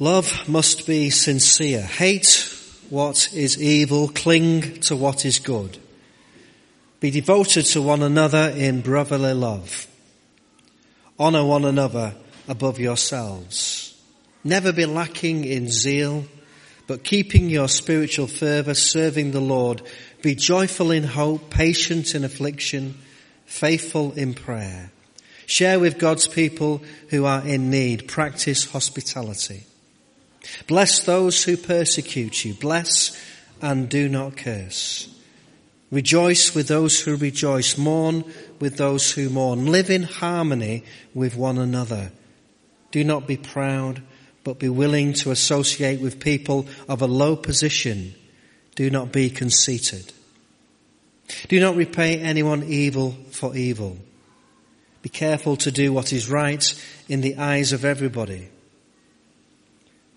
Love 0.00 0.48
must 0.48 0.86
be 0.86 1.08
sincere. 1.08 1.82
Hate 1.82 2.50
what 2.90 3.32
is 3.32 3.62
evil, 3.62 4.08
cling 4.08 4.80
to 4.80 4.96
what 4.96 5.24
is 5.24 5.38
good. 5.38 5.78
Be 6.98 7.12
devoted 7.12 7.64
to 7.66 7.82
one 7.82 8.02
another 8.02 8.52
in 8.56 8.80
brotherly 8.80 9.34
love. 9.34 9.86
Honour 11.18 11.44
one 11.44 11.64
another 11.64 12.14
above 12.48 12.80
yourselves. 12.80 13.94
Never 14.42 14.72
be 14.72 14.84
lacking 14.84 15.44
in 15.44 15.68
zeal, 15.68 16.24
but 16.86 17.04
keeping 17.04 17.48
your 17.48 17.68
spiritual 17.68 18.26
fervour, 18.26 18.74
serving 18.74 19.30
the 19.30 19.40
Lord. 19.40 19.80
Be 20.22 20.34
joyful 20.34 20.90
in 20.90 21.04
hope, 21.04 21.50
patient 21.50 22.14
in 22.14 22.24
affliction, 22.24 22.96
faithful 23.46 24.12
in 24.12 24.34
prayer. 24.34 24.90
Share 25.46 25.78
with 25.78 25.98
God's 25.98 26.26
people 26.26 26.82
who 27.10 27.24
are 27.26 27.46
in 27.46 27.70
need. 27.70 28.08
Practice 28.08 28.70
hospitality. 28.72 29.64
Bless 30.66 31.00
those 31.00 31.44
who 31.44 31.56
persecute 31.56 32.44
you. 32.44 32.54
Bless 32.54 33.20
and 33.60 33.88
do 33.88 34.08
not 34.08 34.36
curse. 34.36 35.08
Rejoice 35.90 36.54
with 36.54 36.68
those 36.68 37.00
who 37.00 37.16
rejoice. 37.16 37.78
Mourn 37.78 38.24
with 38.58 38.76
those 38.76 39.12
who 39.12 39.30
mourn. 39.30 39.66
Live 39.66 39.90
in 39.90 40.02
harmony 40.02 40.84
with 41.14 41.36
one 41.36 41.58
another. 41.58 42.12
Do 42.90 43.04
not 43.04 43.26
be 43.26 43.36
proud, 43.36 44.02
but 44.42 44.58
be 44.58 44.68
willing 44.68 45.12
to 45.14 45.30
associate 45.30 46.00
with 46.00 46.20
people 46.20 46.66
of 46.88 47.00
a 47.00 47.06
low 47.06 47.36
position. 47.36 48.14
Do 48.74 48.90
not 48.90 49.12
be 49.12 49.30
conceited. 49.30 50.12
Do 51.48 51.60
not 51.60 51.76
repay 51.76 52.20
anyone 52.20 52.64
evil 52.64 53.12
for 53.30 53.56
evil. 53.56 53.98
Be 55.00 55.08
careful 55.08 55.56
to 55.58 55.70
do 55.70 55.92
what 55.92 56.12
is 56.12 56.28
right 56.28 56.64
in 57.08 57.20
the 57.20 57.36
eyes 57.36 57.72
of 57.72 57.84
everybody 57.84 58.48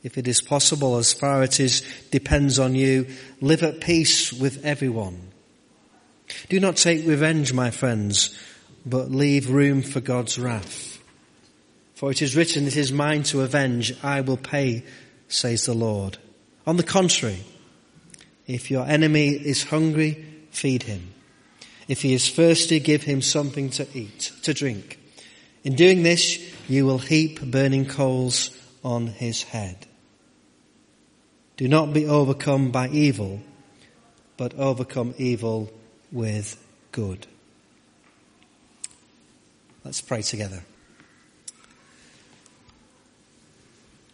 if 0.08 0.18
it 0.18 0.26
is 0.26 0.40
possible, 0.40 0.96
as 0.96 1.12
far 1.12 1.42
as 1.42 1.60
it 1.60 1.64
is, 1.66 1.82
depends 2.12 2.60
on 2.60 2.76
you, 2.76 3.06
live 3.42 3.62
at 3.62 3.82
peace 3.82 4.32
with 4.32 4.64
everyone. 4.64 5.20
Do 6.48 6.62
not 6.62 6.78
take 6.78 7.06
revenge, 7.06 7.52
my 7.52 7.72
friends, 7.72 8.34
but 8.86 9.12
leave 9.12 9.50
room 9.50 9.82
for 9.82 10.00
God's 10.00 10.40
wrath. 10.40 10.98
For 11.96 12.10
it 12.10 12.22
is 12.22 12.38
written, 12.38 12.68
it 12.68 12.78
is 12.78 12.90
mine 12.90 13.24
to 13.24 13.42
avenge, 13.42 14.02
I 14.02 14.22
will 14.22 14.38
pay, 14.38 14.86
says 15.28 15.66
the 15.66 15.74
Lord. 15.74 16.18
On 16.66 16.78
the 16.78 16.84
contrary, 16.84 17.44
if 18.46 18.72
your 18.72 18.86
enemy 18.88 19.32
is 19.32 19.64
hungry, 19.64 20.24
feed 20.52 20.84
him. 20.84 21.14
If 21.90 22.02
he 22.02 22.14
is 22.14 22.30
thirsty, 22.30 22.80
give 22.80 23.04
him 23.04 23.22
something 23.22 23.72
to 23.72 23.86
eat, 23.94 24.32
to 24.44 24.54
drink. 24.54 25.00
In 25.66 25.76
doing 25.76 26.04
this, 26.04 26.40
you 26.70 26.86
will 26.86 27.00
heap 27.00 27.42
burning 27.42 27.86
coals 27.86 28.52
on 28.86 29.08
his 29.08 29.44
head. 29.44 29.87
Do 31.58 31.68
not 31.68 31.92
be 31.92 32.06
overcome 32.06 32.70
by 32.70 32.88
evil, 32.90 33.42
but 34.38 34.54
overcome 34.54 35.16
evil 35.18 35.72
with 36.12 36.64
good. 36.92 37.26
Let's 39.84 40.02
pray 40.02 40.22
together. 40.22 40.64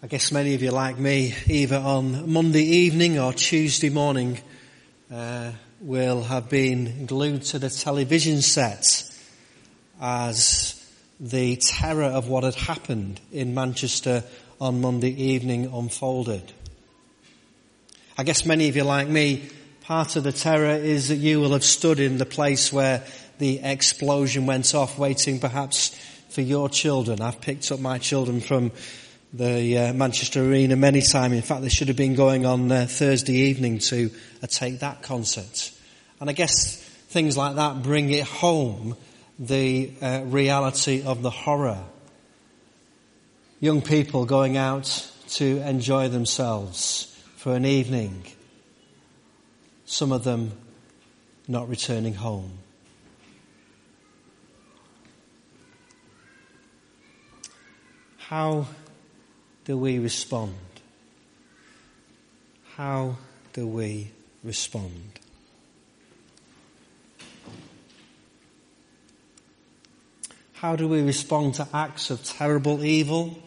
I 0.02 0.08
guess 0.08 0.32
many 0.32 0.56
of 0.56 0.62
you, 0.62 0.72
like 0.72 0.98
me, 0.98 1.36
either 1.48 1.76
on 1.76 2.32
Monday 2.32 2.64
evening 2.64 3.20
or 3.20 3.34
Tuesday 3.34 3.90
morning, 3.90 4.40
uh, 5.12 5.52
will 5.82 6.24
have 6.24 6.50
been 6.50 7.06
glued 7.06 7.44
to 7.44 7.60
the 7.60 7.70
television 7.70 8.42
set 8.42 9.04
as 10.00 10.82
the 11.20 11.58
terror 11.58 12.06
of 12.06 12.30
what 12.30 12.46
had 12.46 12.56
happened 12.56 13.20
in 13.34 13.54
Manchester 13.54 14.24
on 14.62 14.80
Monday 14.80 15.12
evening 15.12 15.66
unfolded. 15.66 16.54
I 18.16 18.24
guess 18.24 18.46
many 18.46 18.70
of 18.70 18.76
you 18.76 18.84
like 18.84 19.08
me, 19.08 19.50
part 19.82 20.16
of 20.16 20.24
the 20.24 20.32
terror 20.32 20.76
is 20.76 21.08
that 21.08 21.16
you 21.16 21.40
will 21.40 21.54
have 21.54 21.64
stood 21.64 22.00
in 22.00 22.20
the 22.20 22.28
place 22.28 22.72
where 22.72 23.04
the 23.40 23.60
explosion 23.64 24.46
went 24.46 24.76
off, 24.76 25.00
waiting 25.00 25.40
perhaps 25.40 25.90
for 26.30 26.42
your 26.42 26.70
children. 26.70 27.22
I've 27.22 27.42
picked 27.42 27.72
up 27.72 27.80
my 27.80 27.98
children 27.98 28.40
from 28.40 28.72
the 29.34 29.78
uh, 29.80 29.94
Manchester 29.94 30.48
Arena 30.48 30.76
many 30.76 31.02
times. 31.02 31.34
In 31.34 31.42
fact, 31.42 31.64
they 31.64 31.70
should 31.70 31.88
have 31.88 31.98
been 31.98 32.14
going 32.14 32.46
on 32.46 32.72
uh, 32.72 32.86
Thursday 32.88 33.34
evening 33.34 33.80
to 33.80 34.12
uh, 34.44 34.48
Take 34.48 34.82
That 34.82 35.02
concert. 35.02 35.72
And 36.20 36.30
I 36.30 36.34
guess 36.34 36.76
things 37.08 37.36
like 37.36 37.56
that 37.56 37.82
bring 37.82 38.12
it 38.12 38.26
home 38.26 38.96
the 39.40 39.92
uh, 40.04 40.22
reality 40.26 41.02
of 41.02 41.24
the 41.24 41.32
horror. 41.32 41.84
Young 43.60 43.82
people 43.82 44.26
going 44.26 44.56
out 44.56 45.10
to 45.30 45.68
enjoy 45.68 46.10
themselves 46.10 47.10
for 47.44 47.58
an 47.58 47.66
evening, 47.66 48.24
some 49.84 50.14
of 50.14 50.24
them 50.24 50.50
not 51.46 51.68
returning 51.68 52.14
home. 52.14 52.60
How 58.16 58.68
do 59.66 59.78
we 59.78 60.00
respond? 60.00 60.56
How 62.78 63.18
do 63.52 63.68
we 63.68 64.12
respond? 64.42 65.20
How 70.54 70.78
do 70.78 70.88
we 70.88 71.02
respond 71.02 71.56
to 71.56 71.68
acts 71.74 72.10
of 72.10 72.24
terrible 72.24 72.86
evil? 72.86 73.38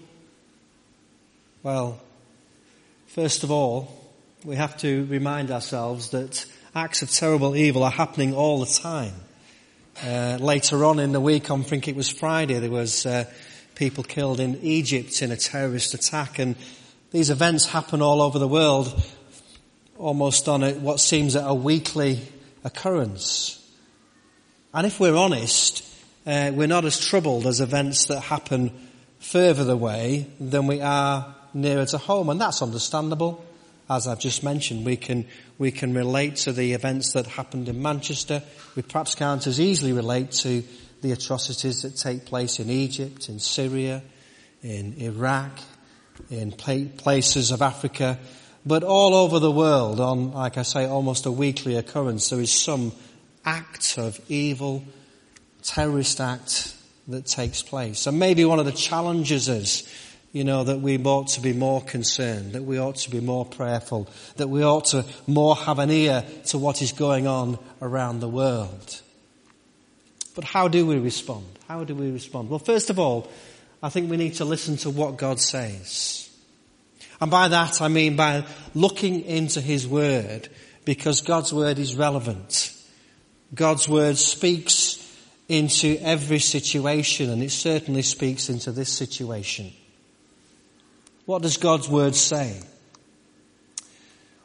Well, 1.62 1.98
First 3.16 3.44
of 3.44 3.50
all, 3.50 3.88
we 4.44 4.56
have 4.56 4.76
to 4.80 5.06
remind 5.06 5.50
ourselves 5.50 6.10
that 6.10 6.44
acts 6.74 7.00
of 7.00 7.10
terrible 7.10 7.56
evil 7.56 7.82
are 7.82 7.90
happening 7.90 8.34
all 8.34 8.60
the 8.60 8.66
time. 8.66 9.14
Uh, 10.04 10.36
later 10.38 10.84
on 10.84 10.98
in 10.98 11.12
the 11.12 11.20
week, 11.20 11.50
I 11.50 11.56
think 11.62 11.88
it 11.88 11.96
was 11.96 12.10
Friday, 12.10 12.58
there 12.58 12.70
was 12.70 13.06
uh, 13.06 13.24
people 13.74 14.04
killed 14.04 14.38
in 14.38 14.58
Egypt 14.60 15.22
in 15.22 15.32
a 15.32 15.36
terrorist 15.38 15.94
attack, 15.94 16.38
and 16.38 16.56
these 17.10 17.30
events 17.30 17.64
happen 17.64 18.02
all 18.02 18.20
over 18.20 18.38
the 18.38 18.46
world, 18.46 19.02
almost 19.96 20.46
on 20.46 20.62
a, 20.62 20.72
what 20.72 21.00
seems 21.00 21.36
a 21.36 21.54
weekly 21.54 22.20
occurrence. 22.64 23.66
And 24.74 24.86
if 24.86 25.00
we're 25.00 25.16
honest, 25.16 25.82
uh, 26.26 26.52
we're 26.52 26.66
not 26.66 26.84
as 26.84 27.00
troubled 27.00 27.46
as 27.46 27.62
events 27.62 28.04
that 28.08 28.20
happen 28.20 28.72
further 29.20 29.72
away 29.72 30.26
than 30.38 30.66
we 30.66 30.82
are 30.82 31.35
nearer 31.56 31.86
to 31.86 31.98
home, 31.98 32.28
and 32.28 32.40
that's 32.40 32.62
understandable. 32.62 33.44
As 33.88 34.06
I've 34.06 34.20
just 34.20 34.42
mentioned, 34.42 34.84
we 34.84 34.96
can, 34.96 35.26
we 35.58 35.70
can 35.70 35.94
relate 35.94 36.36
to 36.36 36.52
the 36.52 36.72
events 36.72 37.12
that 37.12 37.26
happened 37.26 37.68
in 37.68 37.80
Manchester. 37.80 38.42
We 38.74 38.82
perhaps 38.82 39.14
can't 39.14 39.46
as 39.46 39.60
easily 39.60 39.92
relate 39.92 40.32
to 40.42 40.62
the 41.02 41.12
atrocities 41.12 41.82
that 41.82 41.96
take 41.96 42.26
place 42.26 42.58
in 42.58 42.68
Egypt, 42.68 43.28
in 43.28 43.38
Syria, 43.38 44.02
in 44.62 44.94
Iraq, 44.98 45.52
in 46.30 46.52
places 46.52 47.50
of 47.50 47.62
Africa, 47.62 48.18
but 48.64 48.82
all 48.82 49.14
over 49.14 49.38
the 49.38 49.50
world 49.50 50.00
on, 50.00 50.32
like 50.32 50.58
I 50.58 50.62
say, 50.62 50.86
almost 50.86 51.26
a 51.26 51.30
weekly 51.30 51.76
occurrence, 51.76 52.30
there 52.30 52.40
is 52.40 52.50
some 52.50 52.92
act 53.44 53.96
of 53.98 54.18
evil, 54.28 54.82
terrorist 55.62 56.20
act 56.20 56.74
that 57.06 57.26
takes 57.26 57.62
place. 57.62 58.08
And 58.08 58.18
maybe 58.18 58.44
one 58.44 58.58
of 58.58 58.64
the 58.64 58.72
challenges 58.72 59.48
is 59.48 59.88
you 60.36 60.44
know, 60.44 60.64
that 60.64 60.82
we 60.82 60.98
ought 60.98 61.28
to 61.28 61.40
be 61.40 61.54
more 61.54 61.80
concerned, 61.80 62.52
that 62.52 62.62
we 62.62 62.78
ought 62.78 62.96
to 62.96 63.10
be 63.10 63.20
more 63.20 63.46
prayerful, 63.46 64.06
that 64.36 64.48
we 64.48 64.62
ought 64.62 64.84
to 64.84 65.02
more 65.26 65.56
have 65.56 65.78
an 65.78 65.90
ear 65.90 66.22
to 66.44 66.58
what 66.58 66.82
is 66.82 66.92
going 66.92 67.26
on 67.26 67.58
around 67.80 68.20
the 68.20 68.28
world. 68.28 69.00
But 70.34 70.44
how 70.44 70.68
do 70.68 70.84
we 70.84 70.98
respond? 70.98 71.46
How 71.68 71.84
do 71.84 71.94
we 71.94 72.10
respond? 72.10 72.50
Well, 72.50 72.58
first 72.58 72.90
of 72.90 72.98
all, 72.98 73.32
I 73.82 73.88
think 73.88 74.10
we 74.10 74.18
need 74.18 74.34
to 74.34 74.44
listen 74.44 74.76
to 74.78 74.90
what 74.90 75.16
God 75.16 75.40
says. 75.40 76.28
And 77.18 77.30
by 77.30 77.48
that 77.48 77.80
I 77.80 77.88
mean 77.88 78.14
by 78.16 78.44
looking 78.74 79.22
into 79.22 79.62
His 79.62 79.88
Word, 79.88 80.50
because 80.84 81.22
God's 81.22 81.50
Word 81.50 81.78
is 81.78 81.96
relevant. 81.96 82.74
God's 83.54 83.88
Word 83.88 84.18
speaks 84.18 85.02
into 85.48 85.96
every 86.02 86.40
situation, 86.40 87.30
and 87.30 87.42
it 87.42 87.52
certainly 87.52 88.02
speaks 88.02 88.50
into 88.50 88.70
this 88.70 88.92
situation. 88.92 89.72
What 91.26 91.42
does 91.42 91.56
God's 91.56 91.88
word 91.88 92.14
say? 92.14 92.60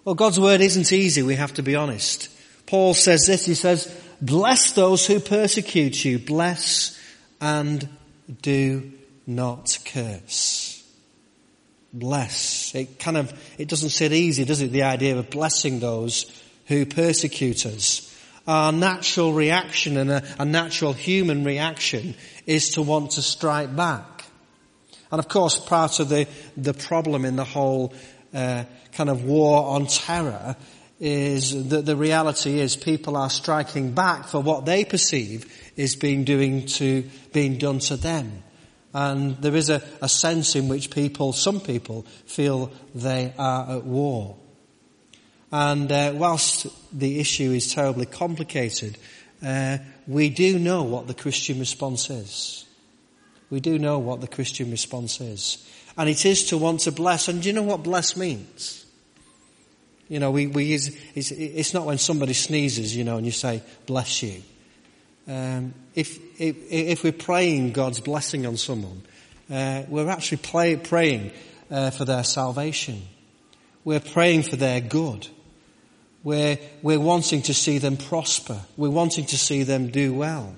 Well, 0.04 0.16
God's 0.16 0.40
word 0.40 0.62
isn't 0.62 0.92
easy, 0.92 1.22
we 1.22 1.36
have 1.36 1.54
to 1.54 1.64
be 1.64 1.76
honest. 1.76 2.30
Paul 2.66 2.94
says 2.94 3.26
this, 3.28 3.46
he 3.46 3.54
says, 3.54 3.96
bless 4.22 4.72
those 4.72 5.06
who 5.06 5.20
persecute 5.20 6.04
you, 6.04 6.18
bless 6.18 7.00
and 7.40 7.88
do 8.42 8.92
not 9.28 9.78
curse. 9.86 10.84
Bless. 11.94 12.74
It 12.74 13.00
kind 13.00 13.18
of, 13.18 13.34
it 13.58 13.68
doesn't 13.68 13.90
sit 13.90 14.14
easy, 14.14 14.46
does 14.46 14.62
it? 14.62 14.72
The 14.72 14.84
idea 14.84 15.18
of 15.18 15.30
blessing 15.30 15.80
those 15.80 16.26
who 16.68 16.86
persecute 16.86 17.66
us. 17.66 18.08
Our 18.48 18.72
natural 18.72 19.34
reaction 19.34 19.98
and 19.98 20.10
a, 20.10 20.24
a 20.40 20.46
natural 20.46 20.94
human 20.94 21.44
reaction 21.44 22.16
is 22.48 22.72
to 22.72 22.82
want 22.82 23.12
to 23.12 23.22
strike 23.22 23.76
back. 23.76 24.11
And 25.12 25.20
of 25.20 25.28
course, 25.28 25.60
part 25.60 26.00
of 26.00 26.10
the, 26.10 26.28
the 26.56 26.74
problem 26.74 27.26
in 27.26 27.36
the 27.36 27.44
whole 27.44 27.94
uh, 28.34 28.64
kind 28.94 29.10
of 29.10 29.24
war 29.24 29.76
on 29.76 29.88
terror 29.88 30.56
is 31.00 31.70
that 31.70 31.86
the 31.86 31.96
reality 31.96 32.60
is 32.60 32.76
people 32.76 33.18
are 33.18 33.30
striking 33.30 33.92
back 33.92 34.26
for 34.28 34.40
what 34.40 34.66
they 34.66 34.86
perceive 34.86 35.52
is 35.76 35.96
being 35.96 36.24
doing 36.24 36.66
to, 36.68 37.04
being 37.34 37.58
done 37.58 37.80
to 37.80 37.98
them. 37.98 38.44
And 38.94 39.38
there 39.42 39.56
is 39.56 39.70
a, 39.70 39.82
a 40.02 40.08
sense 40.08 40.56
in 40.56 40.68
which 40.68 40.92
people, 40.92 41.34
some 41.34 41.60
people, 41.60 42.04
feel 42.26 42.72
they 42.94 43.34
are 43.38 43.78
at 43.78 43.84
war. 43.84 44.38
And 45.52 45.92
uh, 45.92 46.14
whilst 46.16 46.68
the 46.98 47.20
issue 47.20 47.52
is 47.52 47.74
terribly 47.74 48.06
complicated, 48.06 48.98
uh, 49.44 49.80
we 50.08 50.30
do 50.30 50.60
know 50.60 50.84
what 50.84 51.08
the 51.08 51.14
Christian 51.14 51.60
response 51.60 52.10
is. 52.10 52.66
We 53.52 53.60
do 53.60 53.78
know 53.78 54.00
what 54.00 54.22
the 54.22 54.28
Christian 54.28 54.72
response 54.72 55.22
is. 55.22 55.68
And 55.98 56.10
it 56.10 56.26
is 56.26 56.46
to 56.46 56.58
want 56.58 56.80
to 56.82 56.92
bless. 56.92 57.28
And 57.28 57.42
do 57.42 57.50
you 57.50 57.54
know 57.54 57.62
what 57.62 57.84
bless 57.84 58.16
means? 58.16 58.86
You 60.08 60.20
know, 60.20 60.32
we, 60.32 60.48
we 60.48 60.74
it's, 60.74 61.32
it's 61.32 61.74
not 61.74 61.86
when 61.86 61.98
somebody 61.98 62.34
sneezes, 62.34 62.96
you 62.96 63.04
know, 63.04 63.18
and 63.18 63.26
you 63.26 63.32
say, 63.32 63.62
bless 63.86 64.24
you. 64.24 64.42
Um, 65.28 65.74
if, 65.94 66.18
if, 66.40 66.56
if, 66.70 67.04
we're 67.04 67.12
praying 67.12 67.74
God's 67.74 68.00
blessing 68.00 68.46
on 68.46 68.58
someone, 68.58 69.04
uh, 69.50 69.84
we're 69.88 70.10
actually 70.10 70.40
play, 70.40 70.76
praying 70.76 71.32
uh, 71.70 71.92
for 71.92 72.06
their 72.06 72.24
salvation. 72.24 73.04
We're 73.84 74.00
praying 74.00 74.44
for 74.44 74.56
their 74.56 74.82
good. 74.82 75.28
We're, 76.24 76.58
we're 76.82 77.00
wanting 77.00 77.44
to 77.44 77.54
see 77.54 77.78
them 77.78 77.98
prosper. 77.98 78.60
We're 78.78 78.90
wanting 78.90 79.26
to 79.28 79.38
see 79.38 79.64
them 79.64 79.90
do 79.90 80.14
well. 80.14 80.56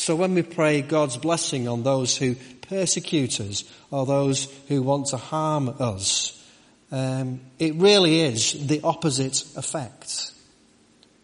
So 0.00 0.16
when 0.16 0.34
we 0.34 0.40
pray 0.40 0.80
God's 0.80 1.18
blessing 1.18 1.68
on 1.68 1.82
those 1.82 2.16
who 2.16 2.34
persecute 2.62 3.38
us 3.38 3.64
or 3.90 4.06
those 4.06 4.50
who 4.66 4.80
want 4.80 5.08
to 5.08 5.18
harm 5.18 5.68
us, 5.78 6.42
um, 6.90 7.42
it 7.58 7.74
really 7.74 8.22
is 8.22 8.66
the 8.66 8.80
opposite 8.82 9.44
effect 9.56 10.32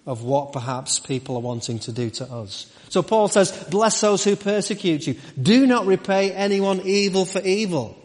of 0.04 0.24
what 0.24 0.52
perhaps 0.52 1.00
people 1.00 1.36
are 1.36 1.40
wanting 1.40 1.78
to 1.80 1.92
do 1.92 2.10
to 2.10 2.24
us. 2.30 2.70
So 2.90 3.02
Paul 3.02 3.28
says, 3.28 3.50
bless 3.70 4.02
those 4.02 4.22
who 4.24 4.36
persecute 4.36 5.06
you. 5.06 5.14
Do 5.40 5.66
not 5.66 5.86
repay 5.86 6.32
anyone 6.32 6.82
evil 6.82 7.24
for 7.24 7.40
evil. 7.40 7.98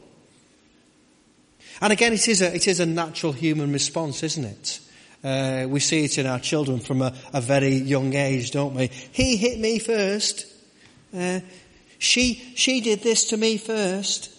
And 1.81 1.91
again, 1.91 2.13
it 2.13 2.29
is 2.29 2.41
a, 2.41 2.55
it 2.55 2.69
is 2.69 2.79
a 2.79 2.85
natural 2.85 3.33
human 3.33 3.73
response, 3.73 4.23
isn't 4.23 4.45
it? 4.45 4.79
Uh, 5.21 5.67
we 5.67 5.81
see 5.81 6.05
it 6.05 6.17
in 6.17 6.25
our 6.25 6.39
children 6.39 6.79
from 6.79 7.01
a, 7.01 7.13
a, 7.33 7.41
very 7.41 7.75
young 7.75 8.13
age, 8.15 8.51
don't 8.51 8.73
we? 8.73 8.87
He 8.87 9.35
hit 9.35 9.59
me 9.59 9.77
first. 9.77 10.47
Uh, 11.15 11.39
she, 11.99 12.35
she 12.55 12.81
did 12.81 13.01
this 13.01 13.29
to 13.29 13.37
me 13.37 13.57
first. 13.57 14.37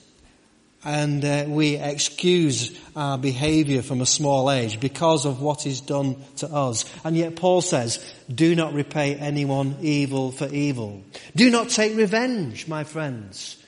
And 0.85 1.25
uh, 1.25 1.45
we 1.47 1.77
excuse 1.77 2.77
our 2.97 3.17
behavior 3.17 3.83
from 3.83 4.01
a 4.01 4.07
small 4.07 4.51
age 4.51 4.81
because 4.81 5.27
of 5.27 5.41
what 5.41 5.65
is 5.65 5.81
done 5.81 6.17
to 6.39 6.49
us. 6.49 6.85
And 7.05 7.17
yet 7.17 7.37
Paul 7.37 7.61
says, 7.61 8.05
do 8.29 8.57
not 8.57 8.73
repay 8.73 9.15
anyone 9.15 9.77
evil 9.81 10.33
for 10.33 10.49
evil. 10.49 11.05
Do 11.37 11.51
not 11.51 11.69
take 11.69 11.97
revenge, 11.97 12.67
my 12.67 12.83
friends, 12.83 13.63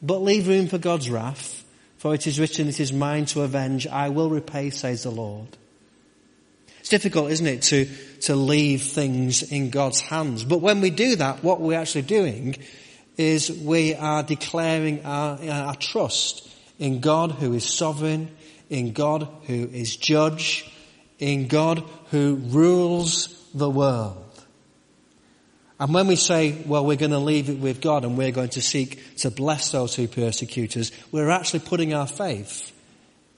but 0.00 0.22
leave 0.22 0.46
room 0.46 0.68
for 0.68 0.78
God's 0.78 1.10
wrath. 1.10 1.64
For 1.96 2.14
it 2.14 2.28
is 2.28 2.38
written, 2.38 2.68
it 2.68 2.78
is 2.78 2.92
mine 2.92 3.24
to 3.26 3.42
avenge. 3.42 3.88
I 3.88 4.10
will 4.10 4.30
repay, 4.30 4.70
says 4.70 5.02
the 5.02 5.10
Lord. 5.10 5.48
It's 6.84 6.90
difficult, 6.90 7.30
isn't 7.30 7.46
it, 7.46 7.62
to, 7.62 7.88
to 8.24 8.36
leave 8.36 8.82
things 8.82 9.42
in 9.42 9.70
God's 9.70 10.02
hands. 10.02 10.44
But 10.44 10.60
when 10.60 10.82
we 10.82 10.90
do 10.90 11.16
that, 11.16 11.42
what 11.42 11.58
we're 11.58 11.80
actually 11.80 12.02
doing 12.02 12.56
is 13.16 13.50
we 13.50 13.94
are 13.94 14.22
declaring 14.22 15.02
our, 15.06 15.38
uh, 15.40 15.48
our 15.48 15.76
trust 15.76 16.46
in 16.78 17.00
God 17.00 17.30
who 17.30 17.54
is 17.54 17.64
sovereign, 17.64 18.28
in 18.68 18.92
God 18.92 19.26
who 19.46 19.64
is 19.72 19.96
judge, 19.96 20.70
in 21.18 21.48
God 21.48 21.82
who 22.10 22.34
rules 22.34 23.28
the 23.54 23.70
world. 23.70 24.44
And 25.80 25.94
when 25.94 26.06
we 26.06 26.16
say, 26.16 26.62
well, 26.66 26.84
we're 26.84 26.98
going 26.98 27.12
to 27.12 27.18
leave 27.18 27.48
it 27.48 27.60
with 27.60 27.80
God 27.80 28.04
and 28.04 28.18
we're 28.18 28.30
going 28.30 28.50
to 28.50 28.60
seek 28.60 29.16
to 29.20 29.30
bless 29.30 29.72
those 29.72 29.94
who 29.94 30.06
persecute 30.06 30.76
us, 30.76 30.92
we're 31.10 31.30
actually 31.30 31.60
putting 31.60 31.94
our 31.94 32.06
faith 32.06 32.78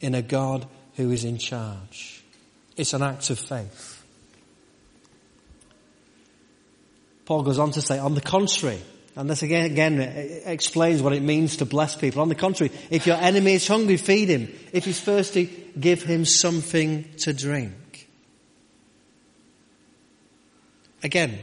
in 0.01 0.17
a 0.17 0.23
God 0.23 0.67
who 0.97 1.13
is 1.13 1.25
in 1.25 1.39
charge. 1.39 2.16
It's 2.77 2.93
an 2.93 3.03
act 3.03 3.31
of 3.31 3.39
faith. 3.39 4.05
Paul 7.25 7.43
goes 7.43 7.59
on 7.59 7.73
to 7.73 7.83
say, 7.83 7.99
on 7.99 8.15
the 8.15 8.21
contrary, 8.21 8.81
and 9.17 9.31
this 9.31 9.43
again, 9.43 9.65
again 9.65 10.01
explains 10.45 11.03
what 11.03 11.15
it 11.15 11.23
means 11.23 11.57
to 11.57 11.65
bless 11.65 11.97
people. 11.97 12.21
On 12.21 12.29
the 12.29 12.35
contrary, 12.35 12.71
if 12.91 13.07
your 13.07 13.17
enemy 13.17 13.55
is 13.55 13.67
hungry, 13.67 13.97
feed 13.97 14.29
him. 14.29 14.53
If 14.73 14.85
he's 14.85 15.01
thirsty, 15.01 15.73
give 15.79 16.03
him 16.03 16.25
something 16.25 17.05
to 17.19 17.33
drink. 17.33 18.09
Again, 21.03 21.39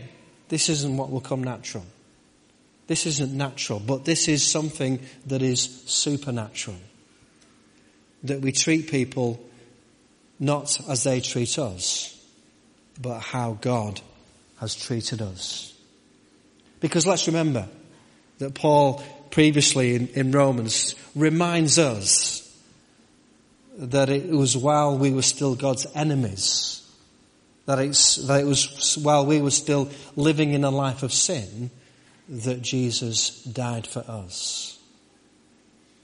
this 0.49 0.69
isn't 0.69 0.97
what 0.97 1.09
will 1.09 1.21
come 1.21 1.43
natural. 1.43 1.85
This 2.85 3.05
isn't 3.05 3.33
natural, 3.33 3.79
but 3.79 4.05
this 4.05 4.27
is 4.27 4.45
something 4.45 4.99
that 5.25 5.41
is 5.41 5.83
supernatural. 5.85 6.77
That 8.23 8.41
we 8.41 8.51
treat 8.51 8.89
people 8.89 9.43
not 10.39 10.79
as 10.89 11.03
they 11.03 11.21
treat 11.21 11.57
us, 11.57 12.09
but 13.01 13.19
how 13.19 13.57
God 13.61 14.01
has 14.59 14.75
treated 14.75 15.21
us. 15.21 15.73
Because 16.79 17.07
let's 17.07 17.27
remember 17.27 17.67
that 18.39 18.53
Paul 18.53 19.03
previously 19.31 19.95
in, 19.95 20.07
in 20.09 20.31
Romans 20.31 20.95
reminds 21.15 21.79
us 21.79 22.39
that 23.77 24.09
it 24.09 24.29
was 24.29 24.55
while 24.55 24.97
we 24.97 25.11
were 25.11 25.21
still 25.23 25.55
God's 25.55 25.87
enemies, 25.95 26.87
that, 27.65 27.79
it's, 27.79 28.17
that 28.27 28.41
it 28.41 28.45
was 28.45 28.97
while 28.97 29.25
we 29.25 29.41
were 29.41 29.51
still 29.51 29.89
living 30.15 30.53
in 30.53 30.63
a 30.63 30.69
life 30.69 31.03
of 31.03 31.11
sin, 31.11 31.71
that 32.29 32.61
Jesus 32.61 33.43
died 33.43 33.87
for 33.87 34.03
us. 34.07 34.77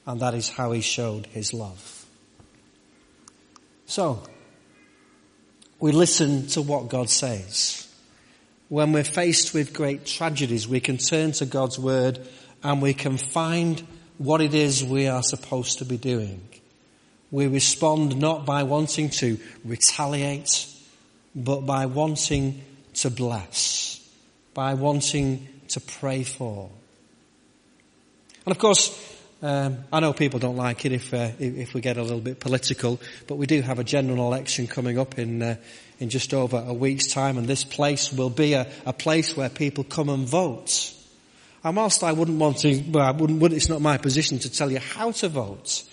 And 0.05 0.19
that 0.21 0.33
is 0.33 0.49
how 0.49 0.71
he 0.71 0.81
showed 0.81 1.27
his 1.27 1.53
love. 1.53 1.98
So, 3.89 4.21
we 5.79 5.91
listen 5.91 6.45
to 6.49 6.61
what 6.61 6.89
God 6.89 7.09
says. 7.09 7.91
When 8.67 8.91
we're 8.91 9.03
faced 9.03 9.55
with 9.55 9.73
great 9.73 10.05
tragedies, 10.05 10.67
we 10.67 10.79
can 10.79 10.97
turn 10.97 11.31
to 11.33 11.47
God's 11.47 11.79
word 11.79 12.19
and 12.61 12.83
we 12.83 12.93
can 12.93 13.17
find 13.17 13.81
what 14.19 14.41
it 14.41 14.53
is 14.53 14.83
we 14.83 15.07
are 15.07 15.23
supposed 15.23 15.79
to 15.79 15.85
be 15.85 15.97
doing. 15.97 16.47
We 17.31 17.47
respond 17.47 18.15
not 18.15 18.45
by 18.45 18.61
wanting 18.61 19.09
to 19.09 19.39
retaliate, 19.65 20.67
but 21.33 21.61
by 21.61 21.87
wanting 21.87 22.61
to 22.93 23.09
bless, 23.09 24.07
by 24.53 24.75
wanting 24.75 25.47
to 25.69 25.81
pray 25.81 26.21
for. 26.21 26.69
And 28.45 28.51
of 28.51 28.59
course, 28.59 29.18
um, 29.41 29.77
I 29.91 30.01
know 30.01 30.11
people 30.11 30.39
don't 30.39 30.57
like 30.57 30.85
it 30.85 30.91
if 30.91 31.13
uh, 31.13 31.31
if 31.39 31.73
we 31.73 31.79
get 31.79 31.95
a 31.95 32.01
little 32.01 32.19
bit 32.19 32.41
political, 32.41 32.99
but 33.25 33.35
we 33.35 33.45
do 33.45 33.61
have 33.61 33.79
a 33.79 33.85
general 33.85 34.27
election 34.27 34.67
coming 34.67 34.99
up 34.99 35.17
in 35.17 35.41
uh, 35.41 35.55
in 35.99 36.09
just 36.09 36.33
over 36.33 36.61
a 36.67 36.73
week's 36.73 37.07
time, 37.07 37.37
and 37.37 37.47
this 37.47 37.63
place 37.63 38.11
will 38.11 38.29
be 38.29 38.53
a, 38.53 38.67
a 38.85 38.91
place 38.91 39.37
where 39.37 39.49
people 39.49 39.85
come 39.85 40.09
and 40.09 40.27
vote. 40.27 40.93
And 41.63 41.75
whilst 41.75 42.03
I 42.03 42.11
wouldn't 42.11 42.37
want 42.37 42.59
to, 42.59 42.83
well, 42.89 43.05
I 43.05 43.11
wouldn't, 43.11 43.41
it's 43.53 43.69
not 43.69 43.81
my 43.81 43.97
position 43.97 44.39
to 44.39 44.51
tell 44.51 44.71
you 44.71 44.79
how 44.79 45.11
to 45.11 45.29
vote. 45.29 45.83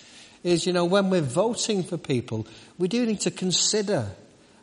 Is 0.42 0.66
you 0.66 0.72
know 0.72 0.84
when 0.84 1.10
we're 1.10 1.20
voting 1.20 1.84
for 1.84 1.96
people, 1.96 2.48
we 2.78 2.88
do 2.88 3.06
need 3.06 3.20
to 3.20 3.30
consider 3.30 4.10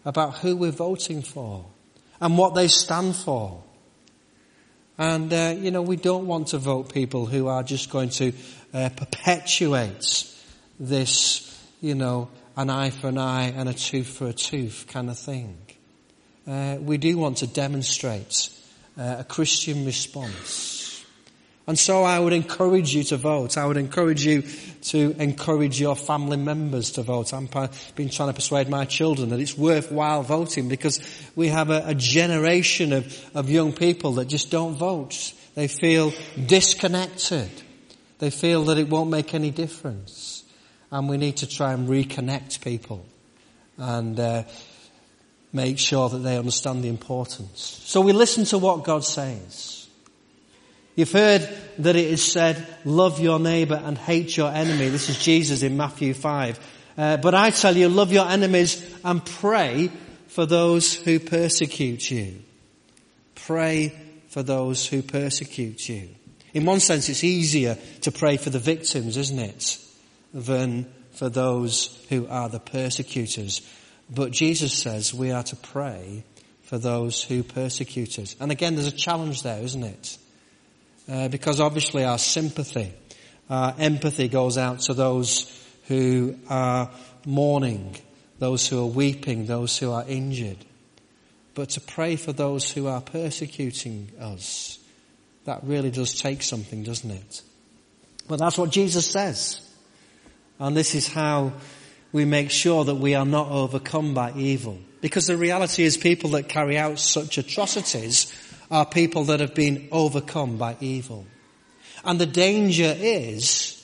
about 0.03 0.39
who 0.39 0.57
we're 0.57 0.71
voting 0.71 1.21
for 1.21 1.65
and 2.19 2.37
what 2.37 2.53
they 2.53 2.67
stand 2.67 3.15
for. 3.15 3.63
And, 4.97 5.33
uh, 5.33 5.55
you 5.57 5.71
know, 5.71 5.81
we 5.81 5.95
don't 5.95 6.27
want 6.27 6.49
to 6.49 6.59
vote 6.59 6.93
people 6.93 7.25
who 7.25 7.47
are 7.47 7.63
just 7.63 7.89
going 7.89 8.09
to 8.09 8.31
uh, 8.73 8.89
perpetuate 8.95 10.31
this, 10.79 11.59
you 11.81 11.95
know, 11.95 12.29
an 12.55 12.69
eye 12.69 12.91
for 12.91 13.07
an 13.07 13.17
eye 13.17 13.53
and 13.55 13.67
a 13.67 13.73
tooth 13.73 14.07
for 14.07 14.27
a 14.27 14.33
tooth 14.33 14.85
kind 14.87 15.09
of 15.09 15.17
thing. 15.17 15.57
Uh, 16.47 16.77
we 16.79 16.97
do 16.97 17.17
want 17.17 17.37
to 17.37 17.47
demonstrate 17.47 18.49
uh, 18.97 19.17
a 19.19 19.23
Christian 19.23 19.85
response. 19.85 20.82
And 21.65 21.79
so 21.79 22.03
I 22.03 22.19
would 22.19 22.33
encourage 22.33 22.93
you 22.93 23.03
to 23.05 23.17
vote. 23.17 23.57
I 23.57 23.65
would 23.65 23.77
encourage 23.77 24.25
you 24.25 24.43
to 24.83 25.15
encourage 25.17 25.79
your 25.79 25.95
family 25.95 26.35
members 26.35 26.91
to 26.91 27.03
vote. 27.03 27.33
I've 27.33 27.95
been 27.95 28.09
trying 28.09 28.29
to 28.29 28.33
persuade 28.33 28.67
my 28.67 28.83
children 28.83 29.29
that 29.29 29.39
it's 29.39 29.57
worthwhile 29.57 30.23
voting 30.23 30.67
because 30.67 30.99
we 31.37 31.47
have 31.47 31.69
a, 31.69 31.83
a 31.87 31.95
generation 31.95 32.91
of, 32.91 33.29
of 33.33 33.49
young 33.49 33.71
people 33.71 34.13
that 34.13 34.25
just 34.25 34.51
don't 34.51 34.75
vote. 34.75 35.33
They 35.55 35.69
feel 35.69 36.11
disconnected. 36.45 37.49
They 38.19 38.29
feel 38.29 38.65
that 38.65 38.77
it 38.77 38.89
won't 38.89 39.09
make 39.09 39.33
any 39.33 39.51
difference. 39.51 40.43
And 40.91 41.07
we 41.07 41.15
need 41.15 41.37
to 41.37 41.47
try 41.47 41.71
and 41.71 41.87
reconnect 41.87 42.61
people 42.61 43.05
and 43.77 44.19
uh, 44.19 44.43
make 45.53 45.79
sure 45.79 46.09
that 46.09 46.17
they 46.17 46.37
understand 46.37 46.83
the 46.83 46.89
importance. 46.89 47.81
So 47.85 48.01
we 48.01 48.11
listen 48.11 48.43
to 48.45 48.57
what 48.57 48.83
God 48.83 49.05
says. 49.05 49.82
You've 50.95 51.11
heard 51.11 51.47
that 51.79 51.95
it 51.95 52.05
is 52.05 52.23
said, 52.23 52.65
love 52.85 53.19
your 53.19 53.39
neighbor 53.39 53.81
and 53.83 53.97
hate 53.97 54.37
your 54.37 54.51
enemy. 54.51 54.89
This 54.89 55.09
is 55.09 55.17
Jesus 55.17 55.63
in 55.63 55.75
Matthew 55.75 56.13
5. 56.13 56.59
Uh, 56.95 57.17
but 57.17 57.33
I 57.33 57.49
tell 57.49 57.75
you, 57.75 57.89
love 57.89 58.11
your 58.11 58.27
enemies 58.27 58.83
and 59.03 59.25
pray 59.25 59.89
for 60.27 60.45
those 60.45 60.93
who 60.93 61.19
persecute 61.19 62.11
you. 62.11 62.41
Pray 63.33 63.93
for 64.29 64.43
those 64.43 64.87
who 64.87 65.01
persecute 65.01 65.89
you. 65.89 66.09
In 66.53 66.65
one 66.65 66.79
sense, 66.79 67.09
it's 67.09 67.23
easier 67.23 67.77
to 68.01 68.11
pray 68.11 68.37
for 68.37 68.51
the 68.51 68.59
victims, 68.59 69.17
isn't 69.17 69.39
it? 69.39 69.79
Than 70.33 70.85
for 71.13 71.29
those 71.29 72.03
who 72.09 72.27
are 72.27 72.49
the 72.49 72.59
persecutors. 72.59 73.61
But 74.09 74.31
Jesus 74.31 74.73
says 74.73 75.13
we 75.13 75.31
are 75.31 75.43
to 75.43 75.55
pray 75.55 76.23
for 76.63 76.77
those 76.77 77.23
who 77.23 77.41
persecute 77.43 78.19
us. 78.19 78.35
And 78.39 78.51
again, 78.51 78.75
there's 78.75 78.87
a 78.87 78.91
challenge 78.91 79.41
there, 79.41 79.61
isn't 79.63 79.83
it? 79.83 80.17
Uh, 81.09 81.27
because 81.27 81.59
obviously 81.59 82.03
our 82.03 82.17
sympathy, 82.17 82.93
our 83.49 83.75
empathy 83.77 84.27
goes 84.29 84.57
out 84.57 84.79
to 84.79 84.93
those 84.93 85.49
who 85.87 86.35
are 86.49 86.89
mourning, 87.25 87.97
those 88.39 88.67
who 88.67 88.81
are 88.81 88.87
weeping, 88.87 89.45
those 89.45 89.77
who 89.77 89.91
are 89.91 90.05
injured. 90.07 90.57
But 91.55 91.69
to 91.71 91.81
pray 91.81 92.15
for 92.15 92.31
those 92.31 92.71
who 92.71 92.87
are 92.87 93.01
persecuting 93.01 94.11
us, 94.19 94.79
that 95.45 95.63
really 95.63 95.91
does 95.91 96.19
take 96.19 96.41
something, 96.41 96.83
doesn't 96.83 97.11
it? 97.11 97.41
But 98.27 98.39
that's 98.39 98.57
what 98.57 98.71
Jesus 98.71 99.05
says. 99.05 99.59
And 100.59 100.75
this 100.75 100.95
is 100.95 101.07
how 101.07 101.53
we 102.13 102.25
make 102.25 102.49
sure 102.49 102.85
that 102.85 102.95
we 102.95 103.15
are 103.15 103.25
not 103.25 103.49
overcome 103.49 104.13
by 104.13 104.31
evil. 104.37 104.79
Because 105.01 105.27
the 105.27 105.35
reality 105.35 105.83
is 105.83 105.97
people 105.97 106.31
that 106.31 106.47
carry 106.47 106.77
out 106.77 106.99
such 106.99 107.37
atrocities 107.37 108.31
are 108.71 108.85
people 108.85 109.25
that 109.25 109.39
have 109.39 109.55
been 109.55 109.87
overcome 109.91 110.57
by 110.57 110.77
evil. 110.79 111.25
And 112.03 112.19
the 112.19 112.25
danger 112.25 112.93
is 112.97 113.79